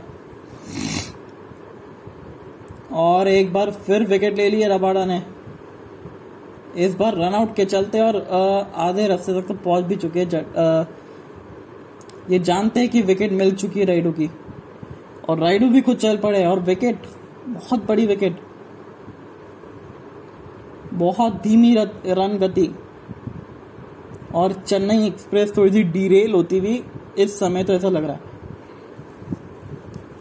[2.94, 5.22] और एक बार फिर विकेट ले लिया रबाडा ने।
[6.78, 8.16] इस बार रन आउट के चलते और
[8.76, 10.26] आधे रस्ते तक तो पहुँच भी चुके
[12.30, 14.30] ये जानते हैं कि विकेट मिल चुकी है राइडू की।
[15.30, 17.02] और राइडू भी कुछ चल पड़े और विकेट
[17.48, 18.40] बहुत बड़ी विकेट
[20.98, 21.76] बहुत धीमी
[22.08, 22.70] रन गति।
[24.36, 26.84] और चेन्नई एक्सप्रेस थोड़ी सी डीरेल होती हुई
[27.18, 28.34] इस समय तो ऐसा लग रहा है।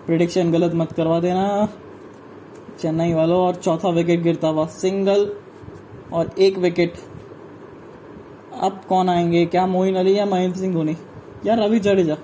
[0.07, 1.69] प्रिडिक्शन गलत मत करवा देना।
[2.81, 5.27] चेन्नई वालों और चौथा विकेट गिरता हुआ सिंगल
[6.13, 6.95] और एक विकेट
[8.61, 9.45] अब कौन आएँगे?
[9.47, 10.97] क्या मोइन अली या महेंद्र सिंह धोनी?
[11.47, 12.15] या रवि जडेजा।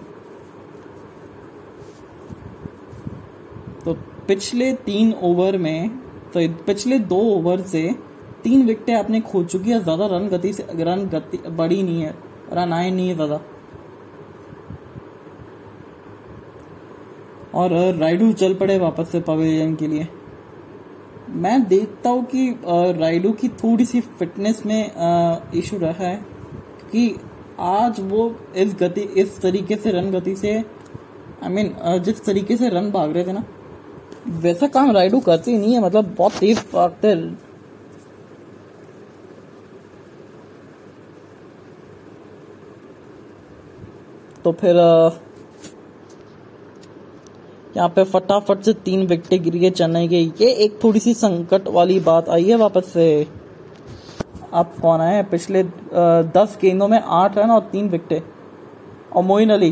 [3.85, 3.95] तो
[4.29, 5.91] पिछले तीन ओवर में
[6.35, 7.83] तो पिछले दो ओवर से
[8.43, 12.15] तीन विकेटें आपने खो चुकी है ज़्यादा रन गति से रन गति बड़ी नहीं है
[12.53, 13.41] रन आए नहीं है ज़्यादा।
[17.55, 20.07] और राइडू चल पड़े वापस से पवेलियन के लिए।
[21.37, 22.49] मैं देखता हूँ कि
[22.99, 26.17] राइडू की थोड़ी सी फिटनेस में इशू रहा है
[26.93, 27.15] कि
[27.61, 30.63] आज वो इस गति इस तरीके से रन गति से आई
[31.43, 33.45] I मीन mean, जिस तरीके से रन भाग रहे थे ना
[34.41, 37.15] वैसा काम राइडू करते ही नहीं है मतलब बहुत तेज भागते
[44.45, 44.77] तो फिर
[47.77, 51.69] यहाँ पे फटाफट से तीन विकेट गिर गए चेन्नई के। ये एक थोड़ी सी संकट
[51.69, 53.27] वाली बात आई है वापस से।
[54.53, 55.63] अब कौन आए पिछले
[56.35, 58.25] दस गेंदों में आठ रन और तीन विकेट।
[59.13, 59.71] और मोइन अली,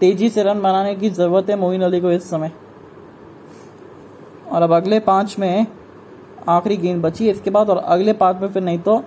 [0.00, 2.52] तेज़ी से रन बनाने की ज़रूरत है मोइन अली को इस समय।
[4.48, 5.66] और अब अगले पाँच में
[6.48, 9.02] आखिरी गेंद बची है इसके बाद, और अगले पाँच में फिर नहीं तो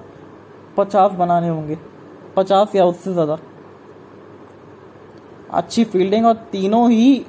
[0.78, 1.78] पचास बनाने होंगे।
[2.36, 3.38] पचास या उससे ज़्यादा।
[5.52, 7.26] अच्छी फील्डिंग और तीनों ही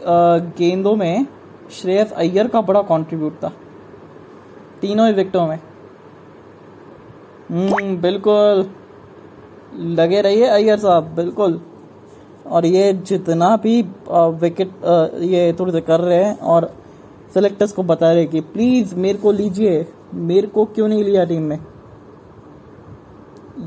[0.58, 1.26] गेंदों में
[1.72, 3.52] श्रेयस अय्यर का बड़ा कंट्रीब्यूट था।
[4.80, 5.58] तीनों ही विकेटों में।
[7.50, 8.64] हम्म बिल्कुल।
[9.92, 11.60] लगे रहिए अय्यर साहब, बिल्कुल।
[12.46, 13.80] और ये जितना भी
[14.12, 14.70] विकेट
[15.22, 16.70] ये थोड़े से कर रहे हैं और
[17.34, 21.42] सेलेक्टर्स को बता रहे कि प्लीज़ मेरे को लीजिए, मेरे को क्यों नहीं लिया टीम
[21.42, 21.58] में?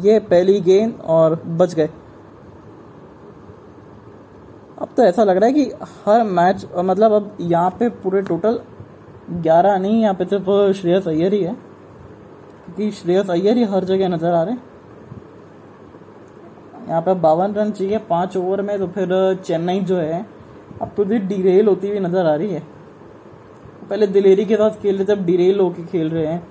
[0.01, 1.89] ये पहली गेंद और बच गए।
[4.77, 5.71] अब तो ऐसा लग रहा है कि
[6.05, 8.59] हर मैच मतलब अब यहाँ पे पूरे टोटल
[9.31, 11.53] ग्यारह नहीं, यहाँ पे सिर्फ़ श्रेयस अय्यर ही है।
[12.65, 14.63] क्योंकि श्रेयस अय्यर ही हर जगह नज़र आ रहे हैं।
[16.87, 19.09] यहाँ पे बावन रन चाहिए, पाँच ओवर में तो फिर
[19.43, 20.25] चेन्नई जो है,
[20.81, 22.63] अब तो डिरेल होती हुई नज़र आ रही है।
[23.89, 26.47] पहले दिलेरी के साथ खेल रहे थे, अब डिरेल होके खेल रहे हैं।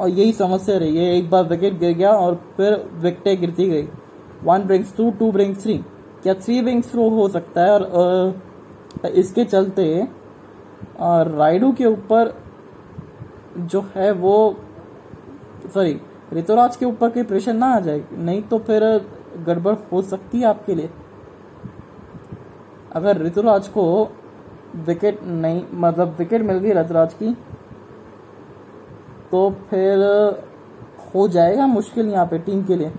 [0.00, 3.88] और यही समस्या रही है, एक बार विकेट गिर गया और फिर विकेटें गिरती गई।
[4.44, 5.82] One brings two two brings three
[6.22, 9.84] क्या थ्री विंग्स थ्रो हो सकता है और इसके चलते
[11.00, 12.32] राइडू के ऊपर
[13.58, 14.34] जो है वो
[15.74, 16.00] सॉरी
[16.32, 18.82] ऋतुराज के ऊपर कोई प्रेशर ना आ जाए, नहीं तो फिर
[19.46, 20.90] गड़बड़ हो सकती है आपके लिए।
[22.92, 23.84] अगर ऋतुराज को
[24.86, 27.34] विकेट नहीं मतलब विकेट मिल गई ऋतुराज की
[29.30, 30.04] तो फिर
[31.14, 32.92] हो जाएगा मुश्किल यहाँ पे टीम के लिए।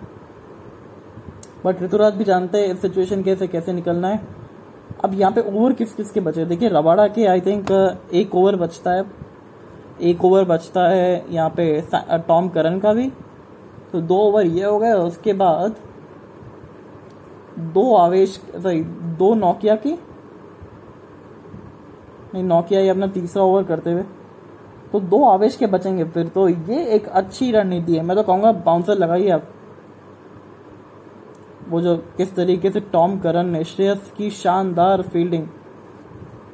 [1.66, 4.20] बट ऋतुराज भी जानते हैं इस सिचुएशन कैसे कैसे निकलना है।
[5.04, 6.46] अब यहाँ पे ओवर किस किस के बचे?
[6.46, 7.72] देखिए रबाड़ा के आई थिंक
[8.14, 9.04] एक ओवर बचता है।
[10.02, 11.82] एक ओवर बचता है यहाँ पे
[12.28, 13.08] टॉम करन का भी।
[13.92, 15.76] तो दो ओवर ये हो गए, उसके बाद
[17.74, 18.82] दो आवेश सॉरी
[19.20, 19.92] दो नोकिया की।
[22.34, 24.04] नहीं नोकिया ये अपना तीसरा ओवर करते हुए।
[24.92, 28.52] तो दो आवेश के बचेंगे फिर। तो ये एक अच्छी रणनीति है। मैं तो कहूँगा
[28.52, 29.48] बाउंसर लगाइए आप।
[31.72, 35.48] वो जो किस तरीके से टॉम करन ने श्रेयस की शानदार फील्डिंग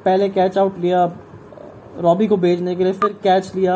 [0.04, 1.04] पहले कैच आउट लिया,
[1.98, 3.74] रॉबी को भेजने के लिए, फिर कैच लिया,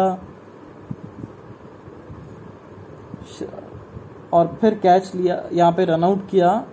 [4.33, 6.65] और फिर कैच लिया, यहाँ पे रन आउट किया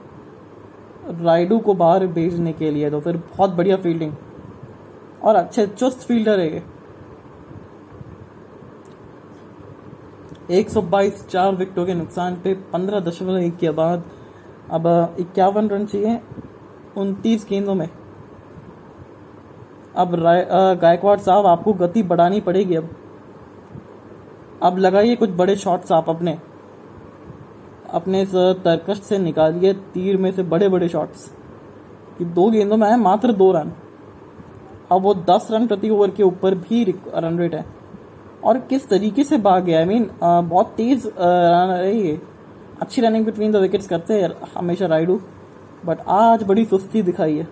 [1.11, 4.13] राइडू को बाहर भेजने के लिए तो फिर बहुत बढ़िया फील्डिंग
[5.23, 6.63] और अच्छे चुस्त फील्डर है ये।
[10.53, 14.03] 122 चार विकेटों के नुकसान पे पंद्रह दशमलव एक के बाद
[14.71, 16.19] अब इक्यावन रन चाहिए
[16.97, 17.87] उनतीस गेंदों में।
[19.95, 20.15] अब
[20.81, 22.89] गायकवाड़ साहब आपको गति बढ़ानी पड़ेगी अब।
[24.63, 26.37] अब लगाइए कुछ बड़े शॉट्स आप अपने।
[27.93, 31.31] अपने तरकश से निकालिए तीर में से बड़े बड़े शॉट्स।
[32.17, 33.71] कि दो गेंदों में आए मात्र दो रन।
[34.91, 36.83] अब वो दस रन प्रति ओवर के ऊपर भी
[37.15, 37.65] रन रेट है।
[38.43, 39.79] और किस तरीके से भाग गया?
[39.79, 42.28] आई I मीन mean, बहुत तेज रन रही है।
[42.81, 45.19] अच्छी रनिंग बिटवीन द विकेट्स करते हैं हमेशा राइडू।
[45.85, 47.47] बट आज बड़ी सुस्ती दिखाई है।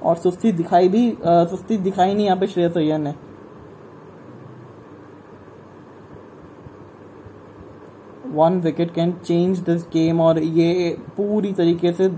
[0.00, 3.14] और सुस्ती दिखाई भी आ, सुस्ती दिखाई नहीं यहाँ पे श्रेयस अय्यर ने।
[8.32, 12.08] One wicket can change this game और ये पूरी तरीके से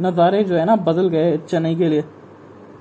[0.00, 2.04] नज़ारे जो है ना बदल गए चेन्नई के लिए।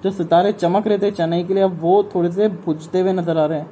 [0.03, 3.37] जो सितारे चमक रहे थे चेन्नई के लिए अब वो थोड़े से बुझते हुए नज़र
[3.37, 3.69] आ रहे हैं।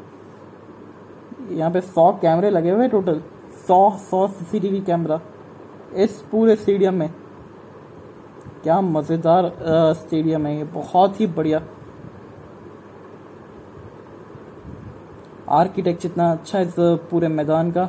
[1.52, 3.22] यहाँ पे सौ कैमरे लगे हुए टोटल
[3.70, 5.20] सौ सौ सीसीटीवी कैमरा
[5.96, 7.10] इस पूरे स्टेडियम में।
[8.64, 9.52] क्या मज़ेदार
[9.96, 11.62] स्टेडियम है ये, बहुत ही बढ़िया।
[15.52, 16.74] आर्किटेक्चर इतना अच्छा इस
[17.12, 17.88] पूरे मैदान का।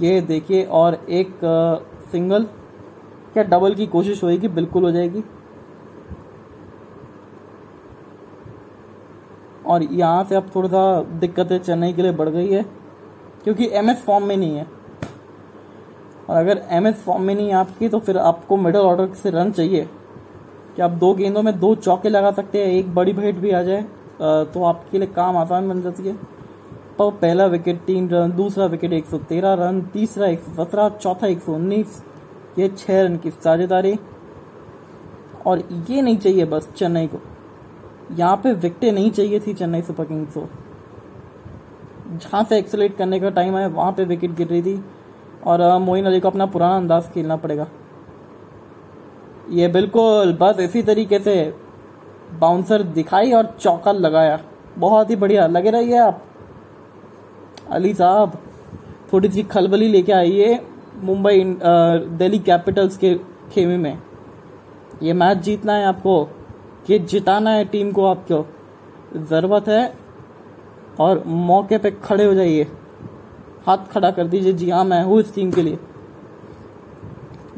[0.00, 1.38] ये देखिए, और एक
[2.12, 2.44] सिंगल,
[3.32, 5.24] क्या डबल की कोशिश होएगी, बिल्कुल हो जाएगी।
[9.66, 12.64] और यहाँ से अब थोड़ा सा दिक्कतें चेन्नई के लिए बढ़ गई है।
[13.46, 14.66] क्योंकि एम एस फॉर्म में नहीं है।
[16.28, 19.30] और अगर एम एस फॉर्म में नहीं है आपकी तो फिर आपको मिडल ऑर्डर से
[19.30, 19.88] रन चाहिए।
[20.76, 23.62] कि आप दो गेंदों में दो चौके लगा सकते हैं, एक बड़ी भेट भी आ
[23.62, 23.84] जाए
[24.20, 26.16] तो आपके लिए काम आसान बन जाती है।
[26.98, 30.88] तो पहला विकेट तीन रन दूसरा विकेट एक सौ तेरह रन तीसरा एक सौ सत्रह,
[30.90, 32.02] चौथा एक सौ उन्नीस,
[32.58, 33.98] ये छह रन की साझेदारी।
[35.46, 37.18] और ये नहीं चाहिए बस चेन्नई को।
[38.12, 40.48] यहाँ पे विकटें नहीं चाहिए थी चेन्नई सुपर किंग्स को।
[42.06, 44.84] जहाँ से एक्सलेट करने का टाइम आया, वहाँ पे विकेट गिर रही थी।
[45.46, 47.66] और मोइन अली को अपना पुराना अंदाज खेलना पड़ेगा।
[49.50, 51.54] ये बिल्कुल बस इसी तरीके से
[52.38, 54.38] बाउंसर दिखाई और चौका लगाया।
[54.78, 56.22] बहुत ही बढ़िया। लगे रहिए आप।
[57.70, 58.38] अली साहब,
[59.12, 60.58] थोड़ी सी खलबली लेके आइए
[60.96, 63.14] मुंबई दिल्ली कैपिटल्स के
[63.52, 63.98] खेमे में।
[65.02, 66.28] ये मैच जीतना है आपको।
[66.90, 68.46] ये जिताना है टीम को आपको।
[69.16, 70.05] ज़रूरत है
[71.00, 72.66] और मौके पे खड़े हो जाइए।
[73.66, 75.78] हाथ खड़ा कर दीजिए जी हाँ मैं हूँ इस टीम के लिए।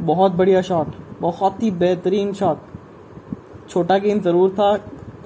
[0.01, 2.59] बहुत बढ़िया शॉट बहुत ही बेहतरीन शॉट
[3.69, 4.71] छोटा गेंद ज़रूर था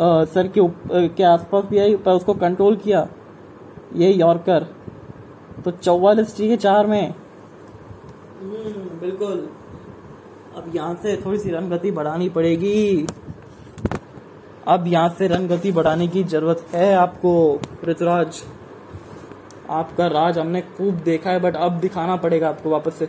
[0.00, 0.76] आ, सर के उप,
[1.16, 3.06] के आसपास भी आई पर उसको कंट्रोल किया।
[3.96, 4.66] ये यॉर्कर।
[5.64, 7.08] तो चौवालीस चाहिए चार में।
[8.40, 9.48] हम्म, बिल्कुल।
[10.56, 13.06] अब यहाँ से थोड़ी सी रन गति बढ़ानी पड़ेगी।
[14.68, 18.42] अब यहाँ से रन गति बढ़ाने की ज़रूरत है आपको ऋतुराज
[19.70, 23.08] आपका राज हमने खूब देखा है बट अब दिखाना पड़ेगा आपको वापस से।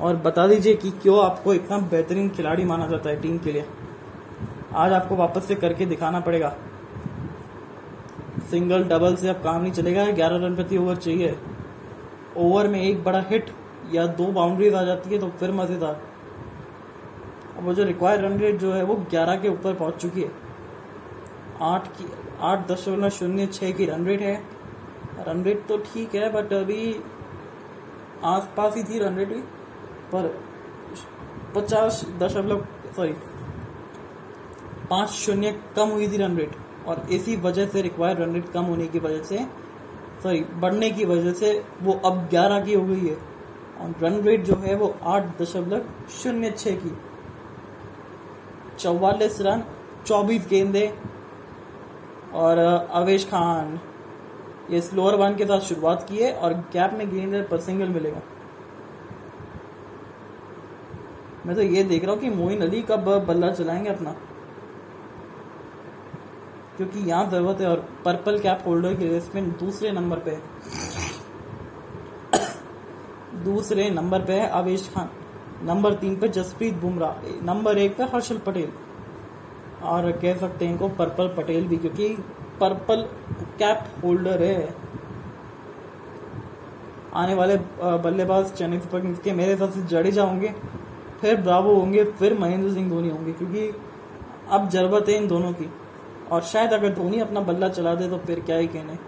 [0.00, 3.64] और बता दीजिए कि क्यों आपको इतना बेहतरीन खिलाड़ी माना जाता है टीम के लिए।
[4.74, 6.54] आज आपको वापस से करके दिखाना पड़ेगा।
[8.50, 11.36] सिंगल डबल से अब काम नहीं चलेगा, ग्यारह रन प्रति ओवर चाहिए।
[12.36, 13.50] ओवर में एक बड़ा हिट
[13.92, 16.00] या दो बाउंड्रीज आ जाती है तो फिर मज़ेदार।
[17.56, 20.30] अब वो जो रिक्वायर्ड रन रेट जो है, वो ग्यारह के ऊपर पहुँच चुकी है।
[21.62, 22.06] आठ की,
[22.40, 24.34] आठ दशमलव शून्य छः की रन रेट है।
[25.26, 26.94] रन रेट तो ठीक है बट अभी
[28.24, 29.40] आस पास ही थी रन रेट भी,
[30.12, 30.26] पर
[31.54, 32.64] पचास दशमलव
[32.96, 33.12] सॉरी
[34.90, 36.56] पाँच शून्य कम हुई थी रन रेट
[36.88, 39.44] और इसी वजह से रिक्वायर्ड रन रेट कम होने की वजह से
[40.22, 41.52] सॉरी बढ़ने की वजह से
[41.82, 43.16] वो अब ग्यारह की हो गई है।
[43.80, 46.96] और रन रेट जो है वो आठ दशमलव शून्य छ की।
[48.78, 49.62] चौवालीस रन,
[50.06, 50.86] चौबीस गेंदे
[52.34, 53.78] और अवेश खान।
[54.70, 58.20] ये स्लोअर वन के साथ शुरुआत की है और गैप में गेंद पर सिंगल मिलेगा।
[61.46, 64.14] मैं तो ये देख रहा हूँ कि मोइन अली कब बल्ला चलाएँगे अपना।
[66.76, 70.97] क्योंकि यहाँ ज़रूरत है और पर्पल कैप होल्डर के रेसमेंट दूसरे नंबर पे है।
[73.44, 75.08] दूसरे नंबर पे है आवेश खान।
[75.64, 78.72] नंबर तीन पे जसप्रीत बुमराह। नंबर एक पे हर्षल पटेल।
[79.84, 82.08] और कह सकते हैं इनको पर्पल पटेल भी, क्योंकि
[82.60, 83.02] पर्पल
[83.58, 84.74] कैप होल्डर है।
[87.14, 87.56] आने वाले
[88.00, 90.54] बल्लेबाज चेन्नई सुपर किंग्स के मेरे हिसाब से जडेजा होंगे
[91.20, 93.70] फिर ब्रावो होंगे, फिर महेंद्र सिंह धोनी होंगे, क्योंकि
[94.50, 95.70] अब ज़रूरत है इन दोनों की।
[96.32, 98.98] और शायद अगर धोनी अपना बल्ला चला दे तो फिर क्या ही कहने।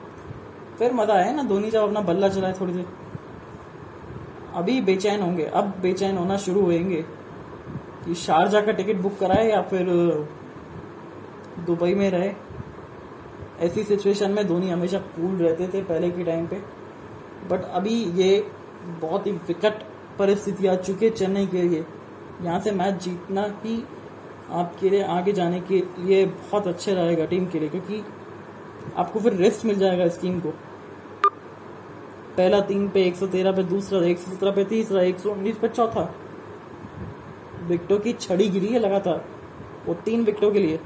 [0.78, 2.86] फिर मज़ा आए ना धोनी जब अपना बल्ला चलाए थोड़ी देर।
[4.52, 7.02] अभी बेचैन होंगे, अब बेचैन होना शुरू होंगे
[8.04, 9.86] कि शारजा का टिकट बुक कराए या फिर
[11.66, 12.32] दुबई में रहे।
[13.60, 16.56] ऐसी सिचुएशन में धोनी हमेशा कूल रहते थे पहले के टाइम पे।
[17.50, 18.44] बट अभी ये
[19.00, 19.82] बहुत ही विकट
[20.18, 21.84] परिस्थिति आ चुकी है चेन्नई के लिए।
[22.42, 23.82] यहाँ से मैच जीतना ही
[24.52, 28.02] आपके लिए आगे जाने के लिए बहुत अच्छे रहेगा टीम के लिए, क्योंकि
[28.96, 30.52] आपको फिर रेस्ट मिल जाएगा इस टीम को।
[32.36, 36.14] पहला तीन पे 113 पे, दूसरा 117 पे, तीसरा 119 पे, चौथा।
[37.62, 39.24] विकेटों की छड़ी गिरी है लगातार,
[39.86, 40.80] वो तीन विकेटों के लिए।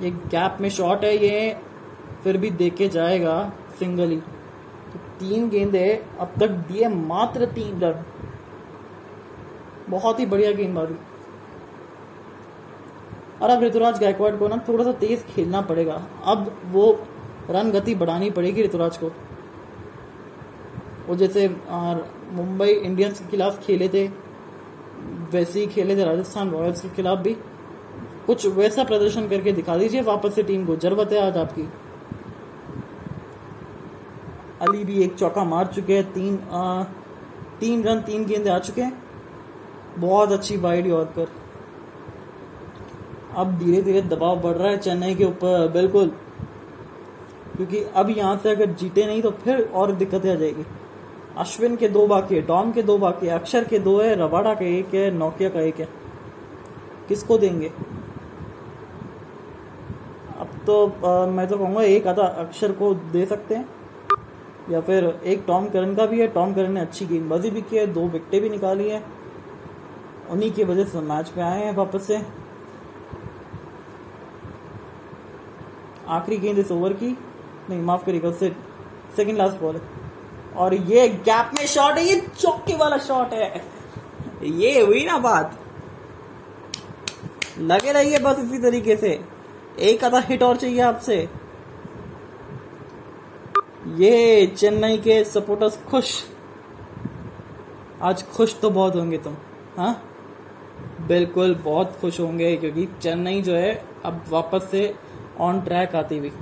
[0.00, 1.56] ये गैप में शॉट है, ये
[2.24, 4.16] फिर भी देखे जाएगा सिंगल ही।
[4.92, 8.04] तो तीन गेंदे अब तक दिए मात्र तीन रन।
[9.88, 10.94] बहुत ही बढ़िया गेंदबाजी।
[13.42, 17.06] और अब ऋतुराज गायकवाड़ को ना थोड़ा सा तेज खेलना पड़ेगा। अब वो
[17.50, 19.10] रन गति बढ़ानी पड़ेगी ऋतुराज को।
[21.08, 21.48] वो जैसे
[22.32, 24.06] मुंबई इंडियंस के खिलाफ खेले थे
[25.32, 27.36] वैसे ही खेले थे राजस्थान रॉयल्स के खिलाफ भी।
[28.26, 31.62] कुछ वैसा प्रदर्शन करके दिखा दीजिए वापस से टीम को। ज़रूरत है आज आपकी।
[34.62, 36.82] अली भी एक चौका मार चुके हैं। तीन आ,
[37.60, 39.02] तीन रन तीन गेंदे आ चुके हैं।
[39.98, 41.26] बहुत अच्छी वाइड यॉर्कर
[43.36, 46.10] अब धीरे धीरे दबाव बढ़ रहा है चेन्नई के ऊपर। बिल्कुल।
[47.56, 50.64] क्योंकि अब यहाँ से अगर जीते नहीं तो फिर और दिक्कतें आ जाएगी।
[51.38, 54.54] अश्विन के दो बाकी है डॉम के दो बाकी है अक्षर के दो है रबाडा
[54.54, 55.88] का एक है नोकिया का एक है।
[57.08, 57.68] किसको देंगे?
[60.38, 63.68] अब तो आ, मैं तो कहूँगा एक आधा अक्षर को दे सकते हैं।
[64.70, 67.76] या फिर एक टॉम करन का भी है टॉम करन ने अच्छी गेंदबाजी भी की
[67.76, 69.02] है दो विकटें भी निकाली है।
[70.30, 72.20] उन्हीं की वजह से मैच पे आए हैं वापस से।
[76.08, 77.16] आखिरी गेंद इस ओवर की।
[77.70, 78.56] नहीं, माफ़ करिएगा उससे
[79.16, 79.80] सेकंड लास्ट बॉल
[80.56, 83.64] और ये गैप में शॉट है, ये चौके वाला शॉट है।
[84.42, 85.58] ये हुई ना बात।
[87.58, 89.24] लगे रहिए बस इसी तरीके से।
[89.80, 91.28] एक आधा हिट और चाहिए आपसे।
[93.96, 96.24] ये चेन्नई के सपोर्टर्स खुश।
[98.02, 99.36] आज खुश तो बहुत होंगे तुम
[99.76, 100.10] हाँ?
[101.08, 104.94] बिल्कुल बहुत खुश होंगे, क्योंकि चेन्नई जो है, अब वापस से
[105.38, 106.32] ऑन ट्रैक आती हुई।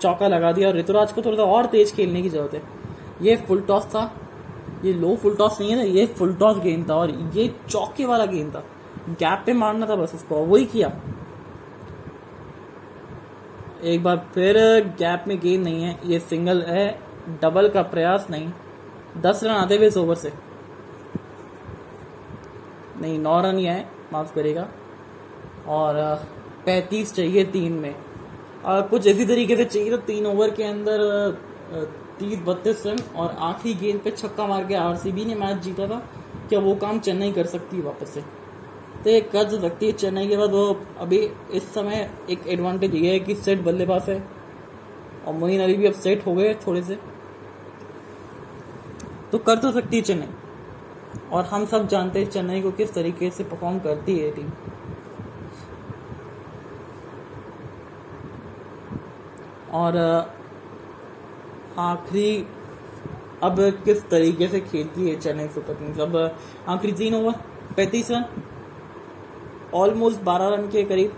[0.00, 2.62] चौका लगा दिया और ऋतुराज को थोड़ा सा और तेज खेलने की ज़रूरत है।
[3.22, 4.10] ये फुल टॉस था।
[4.84, 8.06] ये लो फुल टॉस नहीं है ना, ये फुल टॉस गेंद था और ये चौके
[8.06, 8.64] वाला गेंद था।
[9.10, 10.88] गैप पे मारना था बस उसको वही किया।
[13.84, 14.56] एक बार फिर
[14.98, 16.86] गैप में गेंद नहीं है, ये सिंगल है
[17.42, 18.48] डबल का प्रयास नहीं।
[19.22, 20.32] दस रन आते हुए इस ओवर से।
[23.00, 24.68] नहीं, नौ रन ही है माफ़ करेगा
[25.68, 25.94] और,
[26.66, 27.94] पैंतीस चाहिए तीन में।
[28.64, 31.00] आ, कुछ इसी तरीके से चाहिए तो तीन ओवर के अंदर
[32.18, 35.96] तीस बत्तीस रन और आखिरी गेंद पे छक्का मार के आरसीबी ने मैच जीता था।
[36.48, 38.20] क्या वो काम चेन्नई कर सकती है वापस से?
[38.20, 41.18] तो कर सकती है चेन्नई के बाद। वो अभी
[41.52, 44.22] इस समय एक एडवांटेज ये है कि सेट बल्लेबाज है।
[45.26, 46.98] और मोइन अली भी अब सेट हो गए थोड़े से।
[49.32, 50.28] तो कर तो सकती है चेन्नई।
[51.32, 54.50] और हम सब जानते हैं चेन्नई को किस तरीके से परफॉर्म करती है टीम
[59.74, 59.96] और
[61.78, 62.46] आखिरी,
[63.42, 66.00] अब किस तरीके से खेलती है चेन्नई सुपर किंग्स?
[66.00, 66.36] अब,
[66.68, 67.32] आखिरी तीन ओवर
[67.76, 68.24] पैंतीस रन
[69.74, 71.12] ऑलमोस्ट बारह रन के करीब।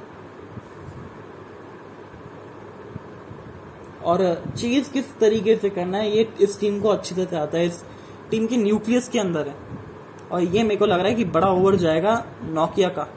[4.05, 7.67] और, चीज़ किस तरीके से करना है, ये इस टीम को अच्छी से आता है,
[7.67, 7.85] इस
[8.31, 9.55] टीम के न्यूक्लियस के अंदर है।
[10.33, 13.09] और ये मेरे को लग रहा है कि बड़ा ओवर जाएगा नोकिया का।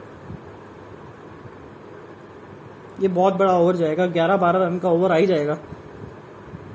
[3.02, 5.58] ये बहुत बड़ा ओवर जाएगा। ग्यारह बारह रन का ओवर आ ही जाएगा।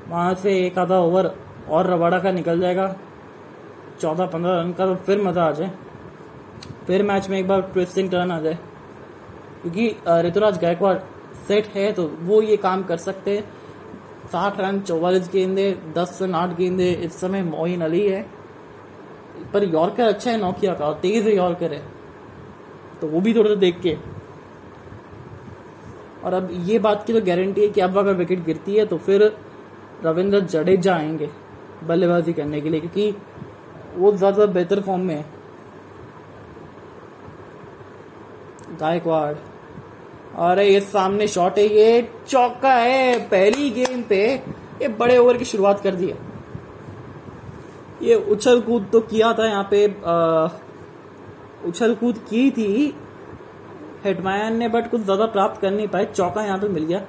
[0.08, 1.34] वहाँ से एक आधा ओवर
[1.68, 2.94] और रवाड़ा का निकल जाएगा।
[4.00, 5.70] चौदह पंद्रह रन का तो फिर मज़ा आ जाए।
[6.86, 8.58] फिर मैच में एक बार ट्विस्टिंग टर्न आ जाए।
[9.62, 9.88] क्योंकि
[10.26, 10.96] ऋतुराज गायकवाड़
[11.48, 13.44] सेट है तो वो ये काम कर सकते हैं।
[14.26, 18.24] साठ रन चौवालीस गेंदे, दस रन आठ गेंदे, इस समय मोइन अली है।
[19.52, 21.82] पर यॉर्कर अच्छा है नौकिया का, और तेज यॉर्कर है।
[23.00, 23.96] तो वो भी थोड़ा सा देख के
[26.26, 28.96] और अब ये बात की तो गारंटी है कि अब अगर विकेट गिरती है तो
[28.98, 29.22] फिर
[30.04, 31.28] रविंद्र जडेजा आएँगे
[31.86, 33.14] बल्लेबाजी करने के लिए क्योंकि
[33.96, 35.24] वो ज़्यादा बेहतर फॉर्म में है।
[38.80, 39.34] गायकवाड़।
[40.40, 44.22] अरे ये सामने शॉट है ये चौका है पहली गेम पे।
[44.82, 46.18] ये बड़े ओवर की शुरुआत कर दी है।
[48.02, 50.48] ये उछल कूद तो किया था यहाँ पे आ,
[51.66, 52.94] उछल कूद की थी
[54.06, 57.00] हेडमैन ने बट कुछ ज़्यादा प्राप्त कर नहीं पाए, चौका यहाँ पे मिल गया।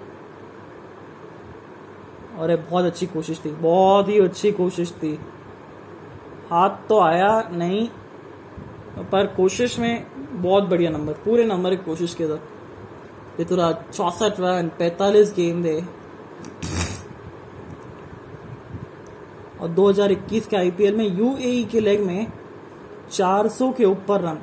[2.38, 5.14] और ये बहुत अच्छी कोशिश थी, बहुत ही अच्छी कोशिश थी।
[6.50, 7.88] हाथ तो आया नहीं,
[9.12, 12.40] पर कोशिश में बहुत बढ़िया नंबर, पूरे नंबर की कोशिश किया था।
[13.40, 15.82] ये तो रहा चौसठ रन, पैतालीस गेंदे
[19.62, 22.28] और 2021 के आईपीएल में यूएई के लेग में
[23.12, 24.40] 400 के ऊपर रन।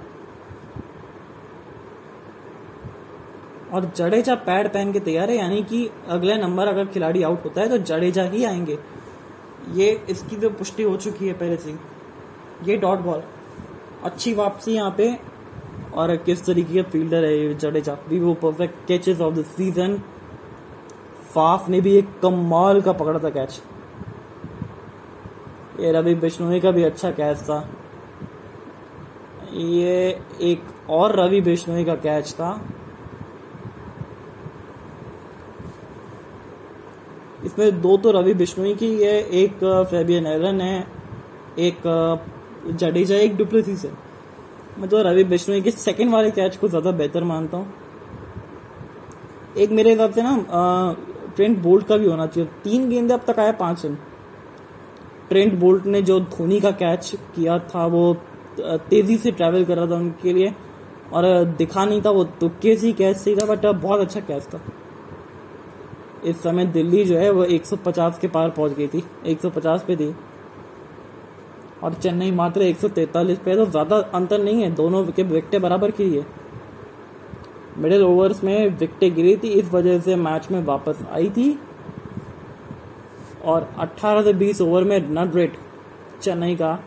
[3.75, 7.61] और जडेजा पैड पहन के तैयार है, यानी कि अगले नंबर अगर खिलाड़ी आउट होता
[7.61, 8.79] है तो जडेजा ही आएँगे।
[9.75, 11.77] ये इसकी तो पुष्टि हो चुकी है पहले से
[12.64, 13.22] ये डॉट बॉल
[14.05, 15.16] अच्छी वापसी यहाँ पे।
[15.95, 17.97] और किस तरीके का फील्डर है ये जडेजा?
[18.09, 19.97] वी वो perfect catches of the season
[21.35, 23.61] Faf ने भी एक कमाल का पकड़ा था कैच
[25.81, 27.59] ये रवि बिश्नोई का भी अच्छा कैच था।
[29.53, 29.97] ये
[30.43, 32.51] एक और रवि बिश्नोई का कैच था।
[37.45, 40.86] इसमें दो तो रवि बिश्नोई की है, एक फेबियन एलन है,
[41.59, 41.80] एक
[42.72, 43.90] जडेजा, एक डुप्लेसिस है।
[44.78, 47.72] मैं तो रवि बिश्नोई के सेकंड वाले कैच को ज़्यादा बेहतर मानता हूँ।
[49.57, 50.97] एक मेरे हिसाब से ना
[51.36, 53.97] ट्रेंट बोल्ट का भी होना चाहिए। तीन गेंदे अब तक आए, पाँच रन
[55.28, 58.14] ट्रेंट बोल्ट ने जो धोनी का कैच किया था, वो
[58.61, 60.53] तेज़ी से ट्रैवल कर रहा था उनके लिए,
[61.12, 64.61] और दिखा नहीं था वो तुक्के से कैच सही था बट बहुत अच्छा कैच था।
[66.25, 70.14] इस समय दिल्ली जो है वो 150 के पार पहुँच गई थी। 150 पे थी।
[71.83, 76.14] और चेन्नई मात्र 143 पे तो ज़्यादा अंतर नहीं है। दोनों विकेट विकटें बराबर की
[76.16, 76.25] है।
[77.79, 81.59] मिडिल ओवर्स में विकटें गिरी थी, इस वजह से मैच में वापस आई थी।
[83.45, 85.57] और 18 से 20 ओवर में रन रेट
[86.22, 86.79] चेन्नई का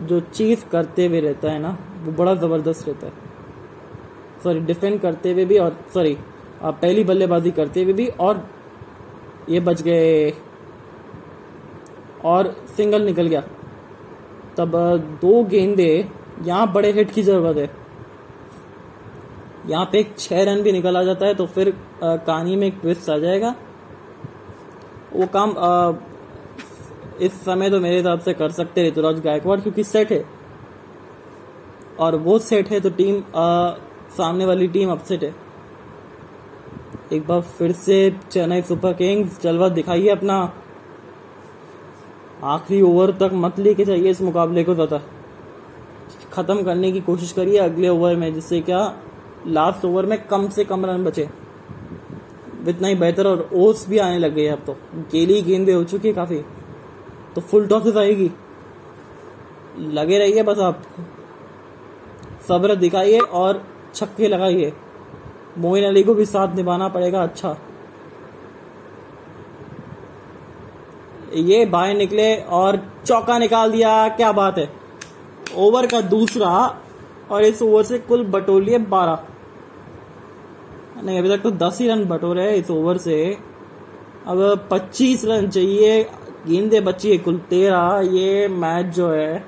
[0.00, 3.12] जो चीज़ करते हुए रहता है ना, वो बड़ा ज़बरदस्त रहता है।
[4.42, 6.16] सॉरी डिफेंड करते हुए भी और सॉरी
[6.62, 8.46] पहली बल्लेबाजी करते हुए भी और
[9.50, 10.32] ये बच गए।
[12.24, 13.40] और सिंगल निकल गया।
[14.56, 14.72] तब
[15.20, 16.08] दो गेंदे
[16.42, 17.70] यहाँ बड़े हिट की ज़रूरत है।
[19.68, 21.70] यहाँ पे एक छह रन भी निकल आ जाता है तो फिर
[22.02, 23.54] कहानी में एक ट्विस्ट आ जाएगा।
[25.12, 25.92] वो काम आ,
[27.20, 30.24] इस समय तो मेरे हिसाब से कर सकते ऋतुराज गायकवाड़ क्योंकि सेट है।
[31.98, 33.70] और वो सेट है तो टीम आ,
[34.16, 35.34] सामने वाली टीम अपसेट है।
[37.12, 37.98] एक बार फिर से
[38.30, 40.36] चेन्नई सुपर किंग्स जलवा दिखाइए अपना।
[42.44, 45.00] आखिरी ओवर तक मत लेके जाइए इस मुकाबले को ज़्यादा।
[46.32, 48.80] खत्म करने की कोशिश करिए अगले ओवर में, जिससे क्या
[49.48, 51.28] लास्ट ओवर में कम से कम रन बचे।
[52.68, 54.76] इतना ही बेहतर और ओस भी आने लग गए अब तो।
[55.12, 56.38] गेली गेंदे हो चुकी है काफ़ी।
[57.34, 58.30] तो फुल टॉसेस आएगी।
[59.78, 60.82] लगे रहिए बस आप।
[62.48, 63.62] सब्र दिखाइए और
[63.94, 64.72] छक्के लगाइए।
[65.58, 67.56] मोइन अली को भी साथ निभाना पड़ेगा अच्छा।
[71.34, 72.76] ये बाएँ निकले और
[73.06, 74.68] चौका निकाल दिया, क्या बात है।
[75.56, 76.80] ओवर का दूसरा
[77.30, 79.18] और इस ओवर से कुल बटोलिए बारह।
[81.04, 83.38] नहीं, अभी तक तो दस ही रन बटोरे हैं इस ओवर से।
[84.26, 86.02] अब पच्चीस रन चाहिए,
[86.46, 89.44] गेंदे बची है कुल तेरह। ये मैच जो है,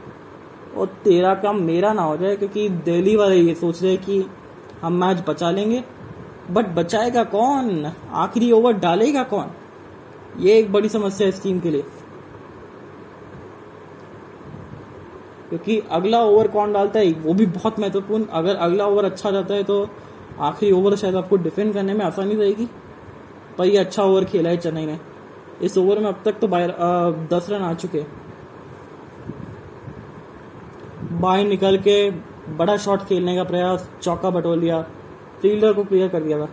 [0.74, 4.24] वो तेरह का मेरा ना हो जाए, क्योंकि दिल्ली वाले ये सोच रहे कि
[4.82, 5.82] हम मैच बचा लेंगे।
[6.52, 7.92] बट बचाएगा कौन?
[8.12, 9.50] आखिरी ओवर डालेगा कौन?
[10.38, 11.84] ये एक बड़ी समस्या है इस टीम के लिए।
[15.48, 19.54] क्योंकि अगला ओवर कौन डालता है, वो भी बहुत महत्वपूर्ण। अगर अगला ओवर अच्छा जाता
[19.54, 19.88] है तो
[20.40, 22.68] आखिरी ओवर शायद आपको डिफेंड करने में आसानी रहेगी।
[23.58, 24.98] पर ये अच्छा ओवर खेला है चेन्नई ने।
[25.62, 26.70] इस ओवर में अब तक तो बाहर
[27.32, 28.04] दस रन आ चुके
[31.12, 32.10] बाहर निकल के
[32.56, 34.84] बड़ा शॉट खेलने का प्रयास, चौका बटोर लिया।
[35.42, 36.48] फील्डर को क्लियर कर दिया था।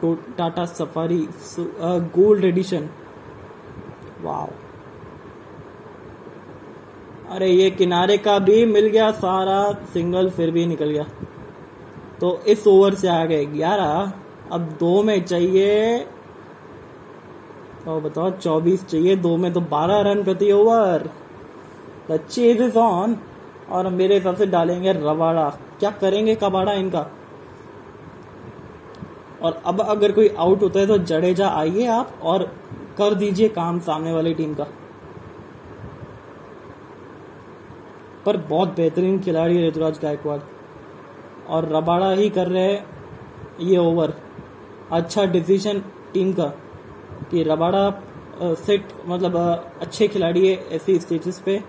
[0.00, 1.18] तो टाटा सफारी
[2.14, 2.88] गोल्ड एडिशन
[4.22, 4.46] वाह
[7.30, 11.04] अरे, ये किनारे का भी मिल गया, सारा सिंगल फिर भी निकल गया।
[12.20, 14.12] तो इस ओवर से आ गए ग्यारह।
[14.52, 15.98] अब दो में चाहिए
[17.84, 21.08] तो बताओ, चौबीस चाहिए, दो में तो बारह रन प्रति over
[22.10, 23.16] the chase is on
[23.70, 27.06] और मेरे हिसाब से डालेंगे रवाड़ा। क्या करेंगे कबाड़ा इनका?
[29.42, 32.42] और अब अगर कोई आउट होता है तो जडेजा आइए आप और
[32.98, 34.66] कर दीजिए काम सामने वाली टीम का।
[38.26, 40.40] पर बहुत बेहतरीन खिलाड़ी है ऋतुराज गायकवाड़।
[41.48, 42.84] और रबाड़ा ही कर रहे हैं
[43.60, 44.14] ये ओवर
[44.92, 45.78] अच्छा डिसीज़न
[46.14, 46.46] टीम का
[47.30, 47.90] कि रबाड़ा
[48.56, 49.36] सेट मतलब
[49.80, 51.62] अच्छे खिलाड़ी है ऐसी स्टेजेस पे।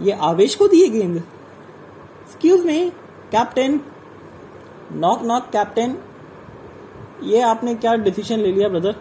[0.00, 2.78] ये आवेश को दिए गेंद excuse me
[3.32, 3.80] captain
[4.94, 5.96] knock knock captain
[7.22, 8.94] ये आपने क्या डिसीज़न ले लिया brother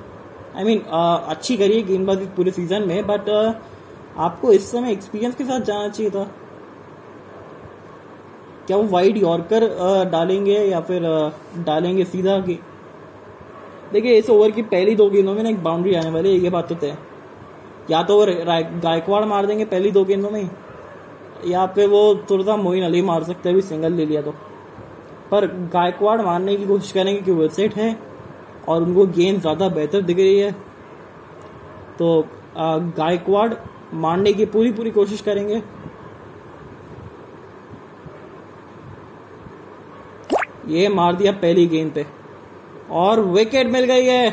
[0.56, 3.54] I I mean mean, uh, अच्छी करी गेंदबाजी पूरे सीज़न में बट uh,
[4.18, 6.24] आपको इस समय एक्सपीरियंस के साथ जाना चाहिए था।
[8.68, 11.02] क्या वो वाइड यॉर्कर uh, डालेंगे या फिर
[11.58, 12.60] डालेंगे सीधा की
[13.94, 16.50] देखिए इस ओवर की पहली दो गेंदों में ना एक बाउंड्री आने वाली है ये
[16.50, 16.98] बात तो तय
[17.92, 18.26] या तो वो
[18.82, 20.50] गायकवाड़ मार देंगे पहली दो गेंदों में
[21.46, 24.34] या फिर वो थोड़ा सा मोइन अली मार सकते हैं अभी सिंगल ले लिया तो।
[25.32, 27.96] पर गायकवाड़ मारने की कोशिश करेंगे कि वो सेट है
[28.70, 30.52] और उनको गेंद ज़्यादा बेहतर दिख रही है।
[32.00, 32.26] तो
[32.58, 33.54] गायकवाड़
[33.96, 35.62] मारने की पूरी पूरी कोशिश करेंगे।
[40.70, 42.06] ये मार दिया पहली गेंद पे।
[42.94, 44.30] और विकेट मिल गई है।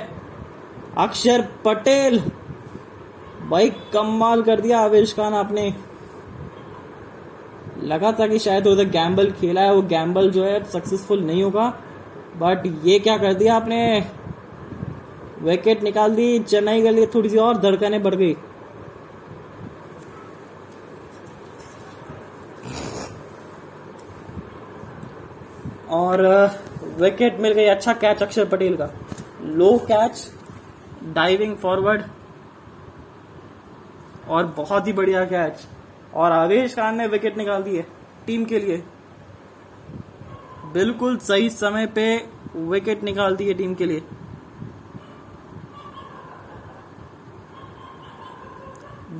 [0.98, 2.18] अक्षर पटेल।
[3.50, 5.72] भाई कमाल कर दिया आवेश खान आपने।
[7.88, 11.68] लगा था कि शायद उधर गैम्बल खेला है, वो गैम्बल जो है सक्सेसफुल नहीं होगा।
[12.36, 13.78] बट ये क्या कर दिया आपने?
[15.42, 18.36] विकेट निकाल दी, चेन्नई के लिए थोड़ी सी और धड़कने बढ़ गई।
[25.90, 26.26] और
[26.98, 28.90] विकेट मिल गई अच्छा कैच अक्षर पटेल का।
[29.42, 30.26] लो कैच
[31.14, 32.02] डाइविंग फॉरवर्ड
[34.28, 35.66] और बहुत ही बढ़िया कैच
[36.14, 37.86] और आवेश खान ने विकेट निकाल दी है
[38.26, 38.82] टीम के लिए।
[40.72, 42.06] बिल्कुल सही समय पे
[42.56, 44.02] विकेट निकाल दी है टीम के लिए।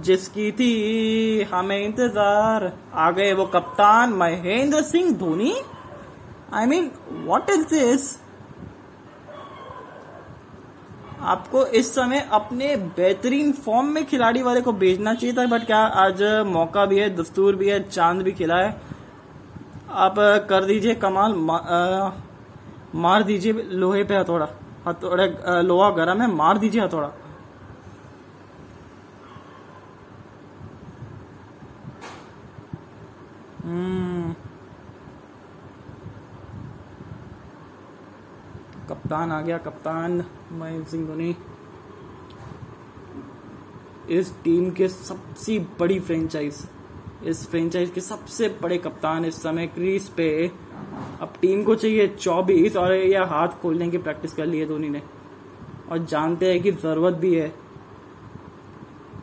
[0.00, 5.54] जिसकी थी हमें इंतज़ार। आ गए वो कप्तान Mahendra Singh Dhoni.
[6.54, 8.14] I mean what is this
[11.28, 15.78] आपको इस समय अपने बेहतरीन फॉर्म में खिलाड़ी वाले को भेजना चाहिए था बट क्या
[16.02, 18.70] आज मौका भी है दस्तूर भी है चाँद भी खिला है।
[19.90, 20.14] आप
[20.50, 22.10] कर दीजिए कमाल मा, आ,
[22.94, 24.48] मार दीजिए लोहे पे हथौड़ा।
[24.86, 25.26] हथौड़े
[25.62, 27.10] लोहा गरम है मार दीजिए हथौड़ा।
[39.18, 41.34] कप्तान आ गया। कप्तान महेंद्र सिंह धोनी
[44.10, 46.58] इस टीम के सबसे बड़ी फ्रेंचाइज
[47.26, 50.28] इस फ्रेंचाइज के सबसे बड़े कप्तान इस समय क्रीज पे।
[51.20, 54.88] अब टीम को चाहिए चौबीस और यह हाथ खोलने की प्रैक्टिस कर ली है धोनी
[54.88, 55.02] ने।
[55.90, 57.52] और जानते हैं कि ज़रूरत भी है।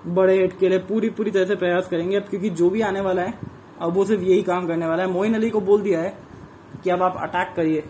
[0.08, 3.02] बड़े हिट के लिए पूरी पूरी तरह से प्रयास करेंगे अब, क्योंकि जो भी आने
[3.02, 3.40] वाला है,
[3.80, 6.18] अब वो सिर्फ़ यही काम करने वाला है। मोइन अली को बोल दिया है
[6.84, 7.84] कि अब आप अटैक करिए।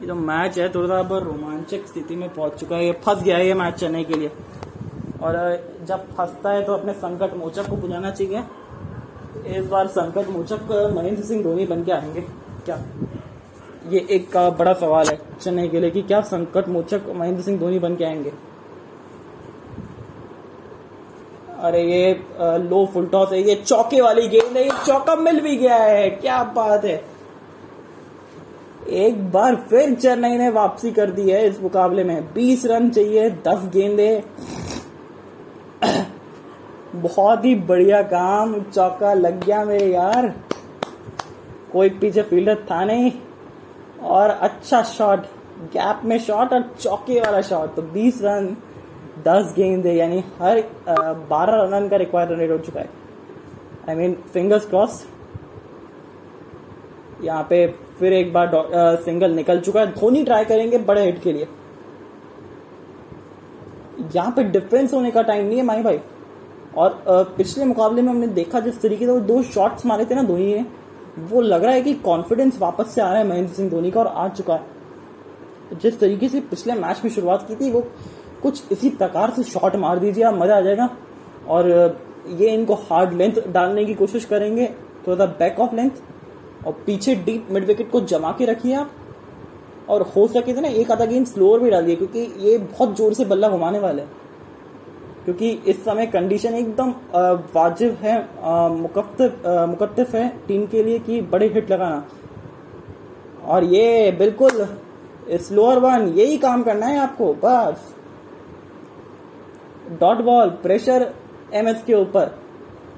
[0.00, 3.36] ये जो मैच है थोड़ा सा रोमांचक स्थिति में पहुँच चुका है। ये फंस गया
[3.36, 4.30] है ये मैच चेन्नई के लिए।
[5.22, 5.36] और
[5.84, 8.42] जब फंसता है तो अपने संकट मोचक को बुझाना चाहिए।
[9.58, 12.20] इस बार संकट मोचक महेंद्र सिंह धोनी बन के आएँगे।
[12.64, 12.82] क्या?
[13.88, 17.78] ये एक बड़ा सवाल है चेन्नई के लिए कि क्या संकट मोचक महेंद्र सिंह धोनी
[17.78, 18.32] बन के आएँगे?
[21.58, 22.12] अरे, ये
[22.60, 26.08] लो फुल टॉस है। ये चौके वाली गेंद है। ये चौका मिल भी गया है।
[26.10, 26.96] क्या बात है।
[28.88, 33.30] एक बार फिर चेन्नई ने वापसी कर दी है इस मुकाबले में। 20 रन चाहिए
[33.46, 34.22] 10 गेंदे।
[36.94, 40.28] बहुत ही बढ़िया काम, चौका लग गया मेरे यार।
[41.72, 43.12] कोई पीछे फील्डर था नहीं।
[44.02, 45.24] और अच्छा शॉट,
[45.72, 48.56] गैप में शॉट और चौके वाला शॉट। तो 20 रन
[49.24, 50.62] 10 गेंदे, यानी हर
[51.30, 52.88] बारह रन का रिक्वायर्ड रन रेट हो चुका है।
[53.88, 55.04] आई मीन फिंगर्स क्रॉस
[57.24, 57.66] यहाँ पे
[57.98, 61.48] फिर एक बार आ, सिंगल निकल चुका है। धोनी ट्राई करेंगे बड़े हिट के लिए।
[64.14, 66.00] यहाँ पे डिफरेंस होने का टाइम नहीं है माई भाई।
[66.76, 70.14] और आ, पिछले मुकाबले में हमने देखा जिस तरीके से वो दो शॉट्स मारे थे
[70.14, 70.64] ना धोनी ने
[71.20, 74.00] वो लग रहा है कि कॉन्फिडेंस वापस से आ रहा है महेंद्र सिंह धोनी का
[74.00, 74.74] और आ चुका है।
[75.74, 77.80] जिस तरीके से पिछले मैच में शुरुआत की थी वो
[78.42, 80.88] कुछ इसी प्रकार से शॉट मार दीजिए आप मज़ा आ जाएगा।
[81.48, 81.68] और
[82.30, 84.66] ये इनको हार्ड लेंथ डालने की कोशिश करेंगे
[85.06, 85.90] थोड़ा बैक ऑफ़ लेंथ
[86.66, 88.90] और पीछे डीप मिड विकेट को जमा के रखिए आप।
[89.88, 93.14] और हो सके तो ना एक आधा गेंद स्लोअर भी डालिए, क्योंकि ये बहुत ज़ोर
[93.14, 94.10] से बल्ला घुमाने वाले हैं।
[95.24, 96.90] क्योंकि इस समय कंडीशन एकदम
[97.54, 98.18] वाजिब है
[99.68, 102.04] मुकत्तिफ है टीम के लिए कि बड़े हिट लगाना।
[103.44, 104.66] और ये बिल्कुल
[105.38, 107.94] स्लोअर वन यही काम करना है आपको, बस।
[110.00, 111.12] डॉट बॉल प्रेशर
[111.54, 112.30] एमएस के ऊपर।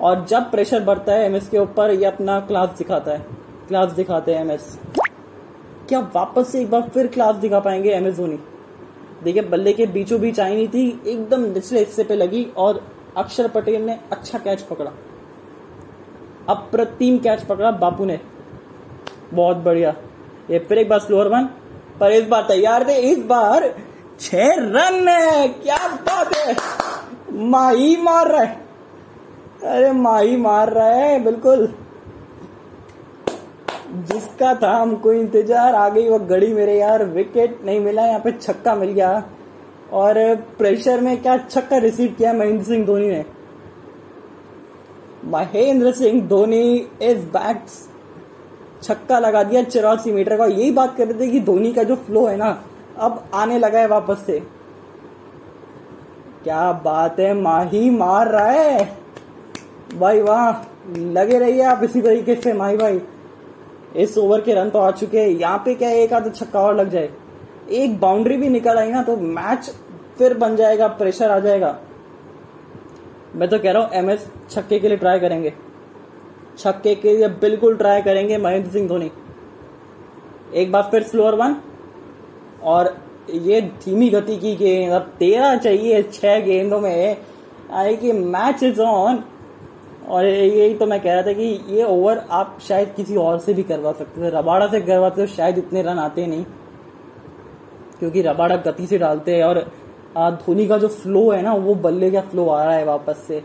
[0.00, 3.26] और जब प्रेशर बढ़ता है एमएस के ऊपर ये अपना क्लास दिखाता है।
[3.68, 4.78] क्लास दिखाते हैं एमएस
[5.88, 8.38] क्या वापस से एक बार फिर क्लास दिखा पाएँगे एमएस धोनी?
[9.24, 12.84] देखिए, बल्ले के बीचों बीच आई नहीं थी, एकदम निचले हिस्से पे लगी और
[13.16, 14.90] अक्षर पटेल ने अच्छा कैच पकड़ा।
[16.48, 18.20] अप्रतिम कैच पकड़ा बापू ने।
[19.34, 19.94] बहुत बढ़िया।
[20.50, 21.44] ये फिर एक बार स्लोअर वन
[22.00, 23.74] पर इस बार तैयार थे, इस बार
[24.20, 26.56] छह रन है। क्या बात है!
[27.32, 28.64] माही मार रहा है।
[29.64, 31.74] अरे, माही मार रहा है, बिल्कुल।
[34.02, 38.32] जिसका था हमको इंतज़ार, आ गई वो घड़ी मेरे यार विकेट नहीं मिला, यहाँ पे
[38.32, 39.22] छक्का मिल गया।
[39.92, 43.24] और प्रेशर में क्या छक्का रिसीव किया महेंद्र सिंह धोनी ने?
[45.26, 47.64] महेंद्र सिंह धोनी इज़ बैक
[48.82, 51.96] छक्का लगा दिया चौरासी मीटर का। यही बात कर रहे थे कि धोनी का जो
[51.96, 52.50] फ्लो है ना,
[52.98, 54.38] अब आने लगा है वापस से।
[56.44, 58.84] क्या बात है, माही मार रहा है।
[59.94, 60.50] भाई वाह,
[60.90, 63.00] लगे रहिए आप इसी तरीके से, माही भाई।
[63.96, 66.76] इस ओवर के रन तो आ चुके हैं। यहाँ पे क्या एक आधा छक्का और
[66.76, 67.10] लग जाए।
[67.72, 69.70] एक बाउंड्री भी निकल आई ना तो मैच
[70.18, 71.78] फिर बन जाएगा, प्रेशर आ जाएगा।
[73.36, 75.52] मैं तो कह रहा हूँ एमएस छक्के के लिए ट्राई करेंगे।
[76.58, 79.10] छक्के के लिए बिल्कुल ट्राई करेंगे महेंद्र सिंह धोनी।
[80.54, 81.56] एक बार फिर स्लोअर वन
[82.64, 82.96] और
[83.30, 87.16] ये धीमी गति की गेंद अब तेरह चाहिए छह गेंदों में।
[87.72, 89.22] आई कि मैच इज़ ऑन
[90.08, 93.54] और यही तो मैं कह रहा था कि ये ओवर आप शायद किसी और से
[93.54, 96.44] भी करवा सकते थे। रबाड़ा से करवाते तो शायद इतने रन आते नहीं।
[97.98, 99.64] क्योंकि रबाड़ा गति से डालते हैं और
[100.36, 103.42] धोनी का जो फ्लो है ना, वो बल्ले का फ्लो आ रहा है वापस से।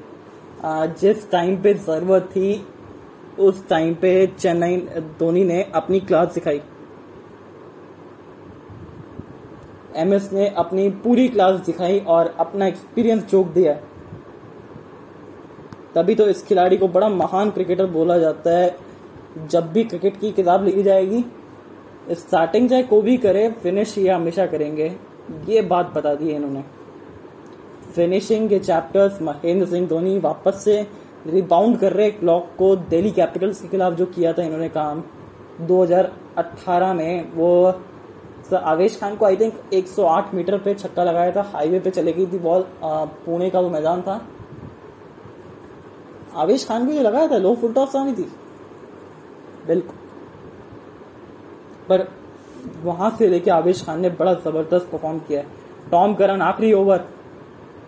[0.66, 2.66] जिस टाइम पे ज़रूरत थी,
[3.40, 4.78] उस टाइम पे चेन्नई,
[5.20, 6.62] धोनी ने अपनी क्लास दिखाई
[9.96, 13.78] एमएस ने अपनी पूरी क्लास दिखाई और अपना एक्सपीरियंस जोक दिया।
[15.96, 18.76] तभी तो इस खिलाड़ी को बड़ा महान क्रिकेटर बोला जाता है।
[19.50, 21.24] जब भी क्रिकेट की किताब लिखी जाएगी
[22.12, 24.96] स्टार्टिंग चाहे को भी करे फिनिश ये हमेशा करेंगे।
[25.50, 26.64] ये बात बता दी है इन्होंने।
[27.96, 30.82] फिनिशिंग के चैप्टर्स महेंद्र सिंह धोनी वापस से
[31.28, 35.04] रिबाउंड कर रहे क्लॉक को दिल्ली कैपिटल्स के खिलाफ जो किया था इन्होंने काम।
[35.62, 37.74] 2018 में वो
[38.56, 42.26] आवेश खान को आई थिंक 108 मीटर पे छक्का लगाया था हाईवे पे चले गई
[42.26, 44.22] थी बॉल पुणे का वो मैदान था।
[46.36, 48.30] आवेश खान भी लगाया था लो फुल टॉस आनी थी।
[49.68, 49.96] बिल्कुल।
[51.90, 52.08] पर
[52.84, 55.46] वहाँ से लेके आवेश खान ने बड़ा ज़बरदस्त परफॉर्म किया है।
[55.92, 57.04] टॉम करन, आखिरी ओवर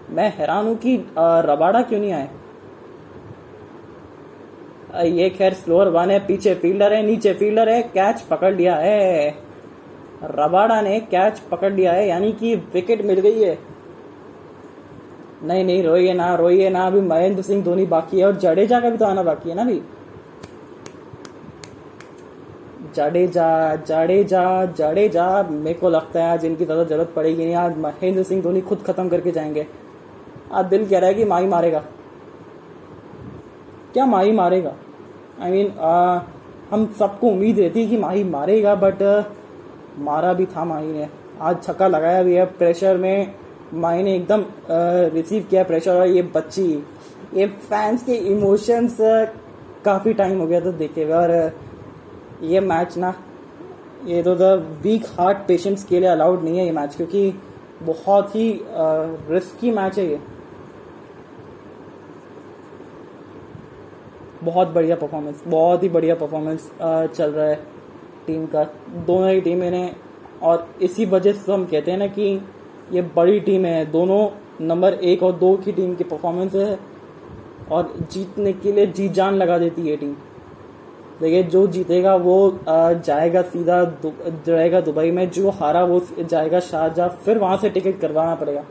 [0.10, 2.30] मैं हैरान हूँ कि रबाड़ा क्यों नहीं आए?
[5.10, 9.30] ये खैर स्लोअर वन है, पीछे फील्डर है, नीचे फील्डर है कैच पकड़ लिया है।
[10.26, 13.58] रबाड़ा ने कैच पकड़ लिया है, यानी कि विकेट मिल गई है।
[15.46, 18.89] नहीं नहीं रोइए ना रोइए ना अभी महेंद्र सिंह धोनी बाकी है और जडेजा का
[18.89, 19.82] भी तो आना बाकी है ना अभी।
[22.96, 24.43] जडेजा जडेजा
[24.74, 28.62] जडेजा मेरे को लगता है आज इनकी ज़्यादा ज़रूरत पड़ेगी नहीं आज महेंद्र सिंह धोनी
[28.62, 29.68] खुद खत्म करके जाएँगे।
[30.52, 31.84] आज दिल कह रहा है कि माही मारेगा।
[33.93, 34.74] क्या माही मारेगा?
[35.41, 35.80] आई I मीन mean,
[36.72, 39.02] हम सबको उम्मीद रहती है कि माही मारेगा बट
[40.00, 41.08] मारा भी था माही ने।
[41.41, 43.34] आज छक्का लगाया भी है प्रेशर में
[43.76, 44.46] माही ने एकदम
[45.14, 46.68] रिसीव किया प्रेशर और ये बच्ची,
[47.34, 48.98] ये फैंस के इमोशंस
[49.86, 51.32] काफ़ी टाइम हो गया था देखे हुए और
[52.44, 53.14] ये मैच ना,
[54.06, 57.34] ये तो द वीक हार्ट पेशेंट्स के लिए अलाउड नहीं है ये मैच क्योंकि
[57.84, 60.20] बहुत ही रिस्की मैच है ये।
[64.44, 67.56] बहुत बढ़िया परफॉर्मेंस बहुत ही बढ़िया परफॉर्मेंस चल रहा है
[68.28, 68.64] टीम का।
[69.08, 69.92] दोनों ही टीमें ने
[70.44, 72.38] और इसी वजह से हम कहते हैं ना कि
[72.94, 74.28] ये बड़ी टीम है। दोनों
[74.62, 76.78] नंबर एक और दो की टीम की परफॉर्मेंस है
[77.72, 80.14] और जीतने के लिए जी जान लगा देती है टीम।
[81.22, 83.84] देखिए, जो जीतेगा वो जाएगा सीधा
[84.46, 88.64] जाएगा दुबई में। जो हारा वो जाएगा शारजा फिर वहाँ से टिकट करवाना पड़ेगा।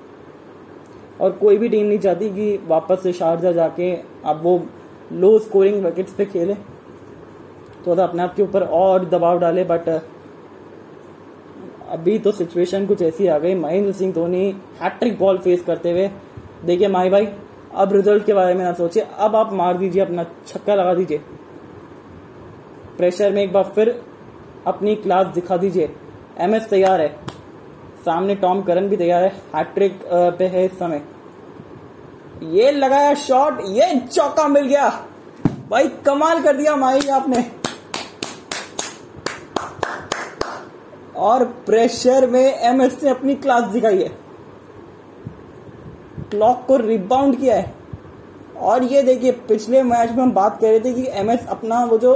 [1.21, 3.93] और कोई भी टीम नहीं चाहती कि वापस से शारजा जाके
[4.25, 4.61] अब वो
[5.13, 6.55] लो स्कोरिंग विकेट्स पे खेले।
[7.85, 9.89] तो अपने आप के ऊपर और दबाव डाले बट
[11.95, 14.45] अभी तो सिचुएशन कुछ ऐसी आ गई। Mahendra Singh Dhoni
[14.83, 16.09] hattrick ball face करते हुए।
[16.65, 17.27] देखिए माई भाई,
[17.75, 21.19] अब रिज़ल्ट के बारे में ना सोचिए। अब आप मार दीजिए, अपना छक्का लगा दीजिए।
[22.97, 24.03] प्रेशर में एक बार फिर
[24.67, 25.95] अपनी क्लास दिखा दीजिए।
[26.41, 27.09] एम एस तैयार है।
[28.05, 30.01] सामने टॉम करन भी तैयार है। हैट्रिक
[30.39, 31.03] पे है इस समय।
[32.53, 34.89] ये लगाया शॉट ये चौका मिल गया।
[35.71, 37.45] भाई कमाल कर दिया माई आपने।
[41.17, 44.09] और प्रेशर में एमएस ने अपनी क्लास दिखाई है।
[46.31, 47.75] क्लॉक को रिबाउंड किया है।
[48.57, 51.99] और ये देखिए, पिछले मैच में हम बात कर रहे थे कि एमएस अपना वो
[51.99, 52.15] जो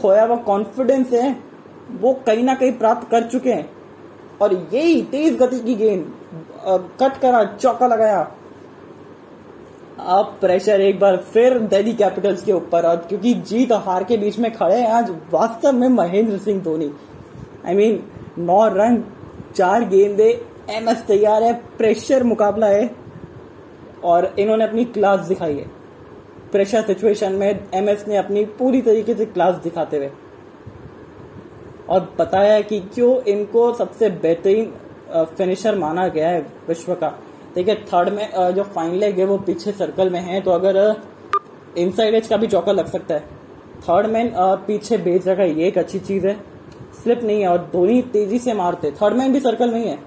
[0.00, 1.36] खोया हुआ कॉन्फिडेंस है,
[1.90, 3.70] वो कहीं ना कहीं प्राप्त कर चुके हैं।
[4.42, 6.12] और यही तेज गति की गेंद
[7.00, 8.20] कट करा, चौका लगाया।
[10.00, 14.16] अब प्रेशर एक बार फिर दिल्ली कैपिटल्स के ऊपर, और क्योंकि जीत और हार के
[14.16, 16.92] बीच में खड़े हैं आज वास्तव में महेंद्र सिंह धोनी।
[17.66, 18.02] आई मीन
[18.38, 19.02] नौ रन,
[19.56, 20.28] चार गेंदे
[20.70, 22.90] एम एस तैयार है प्रेशर मुकाबला है,
[24.04, 25.66] और इन्होंने अपनी क्लास दिखाई है।
[26.52, 30.10] प्रेशर सिचुएशन में एम एस ने अपनी पूरी तरीके से क्लास दिखाते हुए।
[31.88, 34.72] और बताया कि क्यों इनको सबसे बेहतरीन
[35.28, 37.08] फिनिशर माना गया है विश्व का।
[37.54, 40.76] देखिए थर्ड में जो फाइनल है, वो पीछे सर्कल में है तो अगर
[41.78, 43.20] इनसाइड एज का भी चौका लग सकता है।
[43.82, 44.32] थर्ड मैन
[44.66, 46.36] पीछे भेज रखा ये एक अच्छी चीज़ है।
[47.08, 49.98] स्लिप नहीं है और धोनी तेज़ी से मारते। थर्ड मैन भी सर्कल में ही। है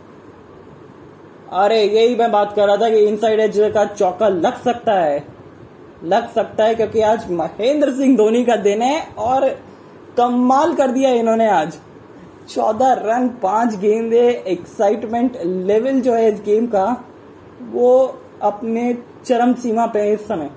[1.54, 5.24] अरे, यही मैं बात कर रहा था कि इनसाइड एज का चौका लग सकता है।
[6.04, 9.50] लग सकता है क्योंकि आज महेंद्र सिंह धोनी का दिन है और
[10.18, 11.78] कमाल कर दिया इन्होंने आज।
[12.50, 17.06] चौदह रन, पाँच गेंदे एक्साइटमेंट लेवल जो है इस गेम का,
[17.72, 20.50] वो अपने चरम सीमा पे है इस समय।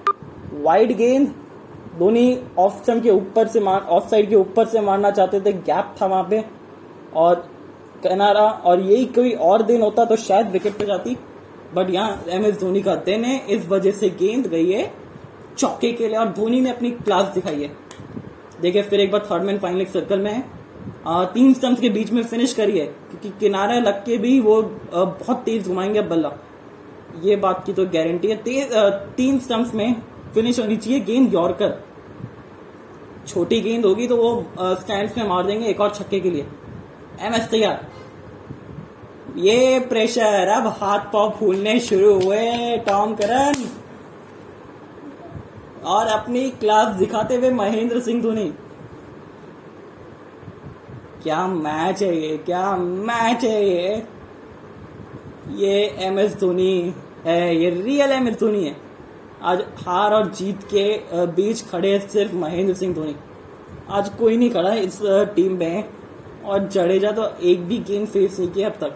[0.53, 1.35] वाइड गेंद
[1.99, 5.53] धोनी ऑफ़ स्टम के ऊपर से मार ऑफ़ साइड के ऊपर से मारना चाहते थे
[5.53, 6.45] गैप था वहाँ पे।
[7.15, 7.35] और
[8.05, 11.17] कनारा और यही कोई और दिन होता तो शायद विकेट पे जाती।
[11.75, 14.91] बट यहाँ एम एस धोनी का दिन है, इस वजह से गेंद गई है
[15.59, 17.71] चौके के लिए, और धोनी ने अपनी क्लास दिखाई है।
[18.61, 20.43] देखिए, फिर एक बार थर्ड मैन फाइनल सर्कल में है।
[21.35, 24.61] तीन स्टम्प के बीच में फिनिश करी है, क्योंकि किनारा लग के भी वो
[24.95, 26.33] बहुत तेज घुमाएँगे बल्ला।
[27.23, 28.37] ये बात की तो गारंटी है।
[29.17, 29.95] तीन स्टम्प्स में
[30.35, 31.83] फिनिश होनी चाहिए गेंद यॉर्कर
[33.27, 36.47] छोटी गेंद होगी तो वो स्टैंड में मार देंगे एक और छक्के के लिए।
[37.21, 37.87] एम एस तैयार।
[39.37, 43.65] ये प्रेशर अब हाथ पाव फूलने शुरू हुए टॉम करन
[45.87, 48.53] और अपनी क्लास दिखाते हुए महेंद्र सिंह धोनी।
[51.23, 54.03] क्या मैच है ये, क्या मैच है ये?
[55.57, 56.95] ये एम एस धोनी
[57.27, 58.77] है, ये रियल एम एस धोनी है।
[59.45, 63.15] आज हार और जीत के बीच खड़े सिर्फ़ महेंद्र सिंह धोनी।
[63.91, 64.99] आज कोई नहीं खड़ा इस
[65.37, 65.85] टीम में
[66.45, 68.95] और जडेजा तो एक भी गेम फेस नहीं किया अब तक।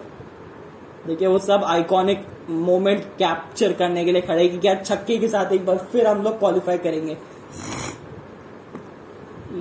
[1.07, 5.53] देखिए, वो सब आइकॉनिक मोमेंट कैप्चर करने के लिए खड़े कि क्या छक्के के साथ
[5.53, 7.17] एक बार फिर हम लोग क्वालिफाई करेंगे।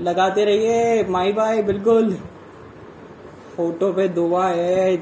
[0.03, 2.13] लगाते रहिए माई बाय बिल्कुल।
[3.55, 4.95] फ़ोटो पे दुआ है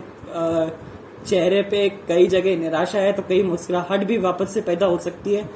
[1.28, 5.34] चेहरे पे कई जगह निराशा है तो कई मुस्कुराहट भी वापस से पैदा हो सकती
[5.36, 5.50] है।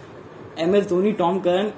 [0.59, 1.71] M S Dhoni Tom Curran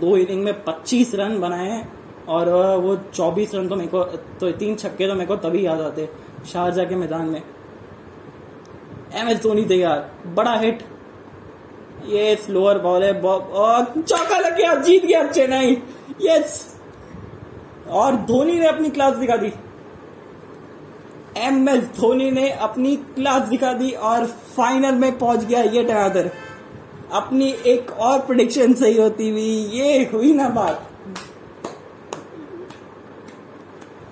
[0.00, 1.84] दो इनिंग में 25 रन बनाए
[2.28, 2.48] और
[2.78, 4.02] वो 24 रन तो मेरे को
[4.40, 6.08] तो तीन छक्के तो मेरे को तभी याद आते
[6.46, 7.42] शारजा के मैदान में।
[9.14, 10.82] एम एस धोनी तैयार, बड़ा हिट
[12.06, 15.76] ये स्लोअर बॉल है चौका लग गया, जीत गया चेन्नई।
[16.22, 16.76] यस
[17.90, 19.52] और धोनी ने अपनी क्लास दिखा दी।
[21.38, 26.30] एम एस धोनी ने अपनी क्लास दिखा दी और फाइनल में पहुँच गया ये टनादर।
[27.12, 30.86] अपनी एक और प्रोडिक्शन सही होती हुई, ये हुई ना बात।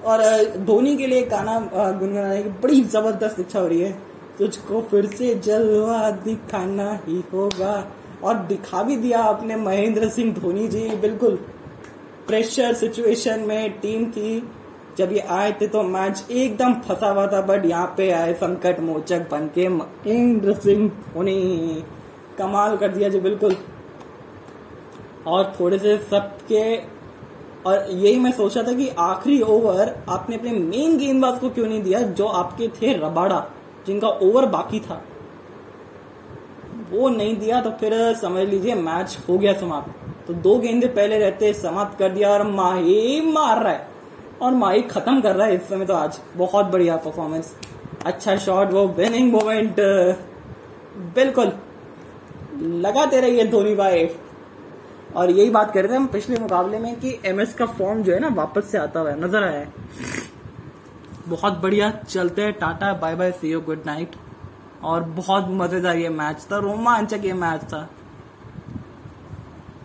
[0.05, 0.23] और
[0.67, 3.93] धोनी के लिए गाना गुनगुनाने की बड़ी ज़बरदस्त इच्छा हो रही है।
[4.39, 7.75] तुझको फिर से जलवा दिखाना ही होगा।
[8.25, 11.35] और दिखा भी दिया आपने महेंद्र सिंह धोनी जी, बिल्कुल।
[12.27, 14.43] प्रेशर सिचुएशन में टीम थी
[14.99, 18.81] जब ये आए थे तो मैच एकदम फंसा हुआ था बट यहाँ पे आए संकट
[18.81, 21.85] मोचक बन के महेंद्र सिंह धोनी।
[22.39, 23.57] कमाल कर दिया जी, बिल्कुल।
[25.27, 26.77] और थोड़े से सबके
[27.67, 31.83] और यही मैं सोचा था कि आखिरी ओवर आपने अपने मेन गेंदबाज को क्यों नहीं
[31.83, 33.45] दिया, जो आपके थे रबाड़ा,
[33.87, 35.03] जिनका ओवर बाकी था।
[36.91, 41.19] वो नहीं दिया तो फिर समझ लीजिए मैच हो गया समाप्त। तो दो गेंदे पहले
[41.19, 43.89] रहते, समाप्त कर दिया और माही मार रहा है।
[44.43, 47.55] और माही खत्म कर रहा है इस समय तो आज। बहुत बढ़िया परफॉर्मेंस
[48.07, 49.77] अच्छा शॉट वो विनिंग मोमेंट
[51.15, 51.53] बिल्कुल।
[52.57, 54.09] लगाते रहिए धोनी भाई।
[55.17, 58.13] और यही बात कर रहे थे हम पिछले मुकाबले में कि एमएस का फॉर्म जो
[58.13, 59.69] है ना वापस से आता हुआ नज़र आया है।
[61.29, 64.17] बहुत बढ़िया, चलते हैं, tata bye bye see you good night
[64.83, 67.89] और बहुत मज़ेदार ये मैच था, रोमांचक ये मैच था।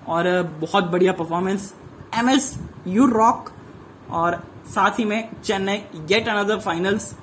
[0.08, 0.30] और
[0.62, 1.74] बहुत बढ़िया performance
[2.18, 2.54] M S
[2.88, 3.52] you rock
[4.12, 7.14] और साथ ही में Chennai get another finals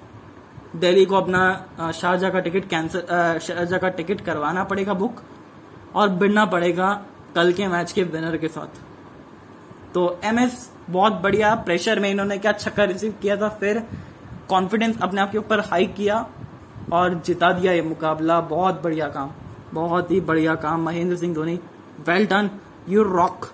[0.76, 3.00] Delhi को अपना शारजा का टिकट कैंसिल
[3.40, 5.22] शारजा का टिकट करवाना पड़ेगा बुक
[5.94, 6.92] और बिड़ना पड़ेगा
[7.34, 8.80] कल के मैच के विनर के साथ।
[9.94, 13.82] तो एम एस बहुत बढ़िया प्रेशर में इन्होंने क्या छक्का रिसीव किया था, फिर
[14.48, 16.26] कॉन्फिडेंस अपने आप के ऊपर हाई किया
[16.92, 19.30] और जिता दिया ये मुकाबला। बहुत बढ़िया काम,
[19.74, 21.58] बहुत ही बढ़िया काम Mahendra Singh Dhoni.
[22.06, 22.50] Well done
[22.88, 23.50] you rock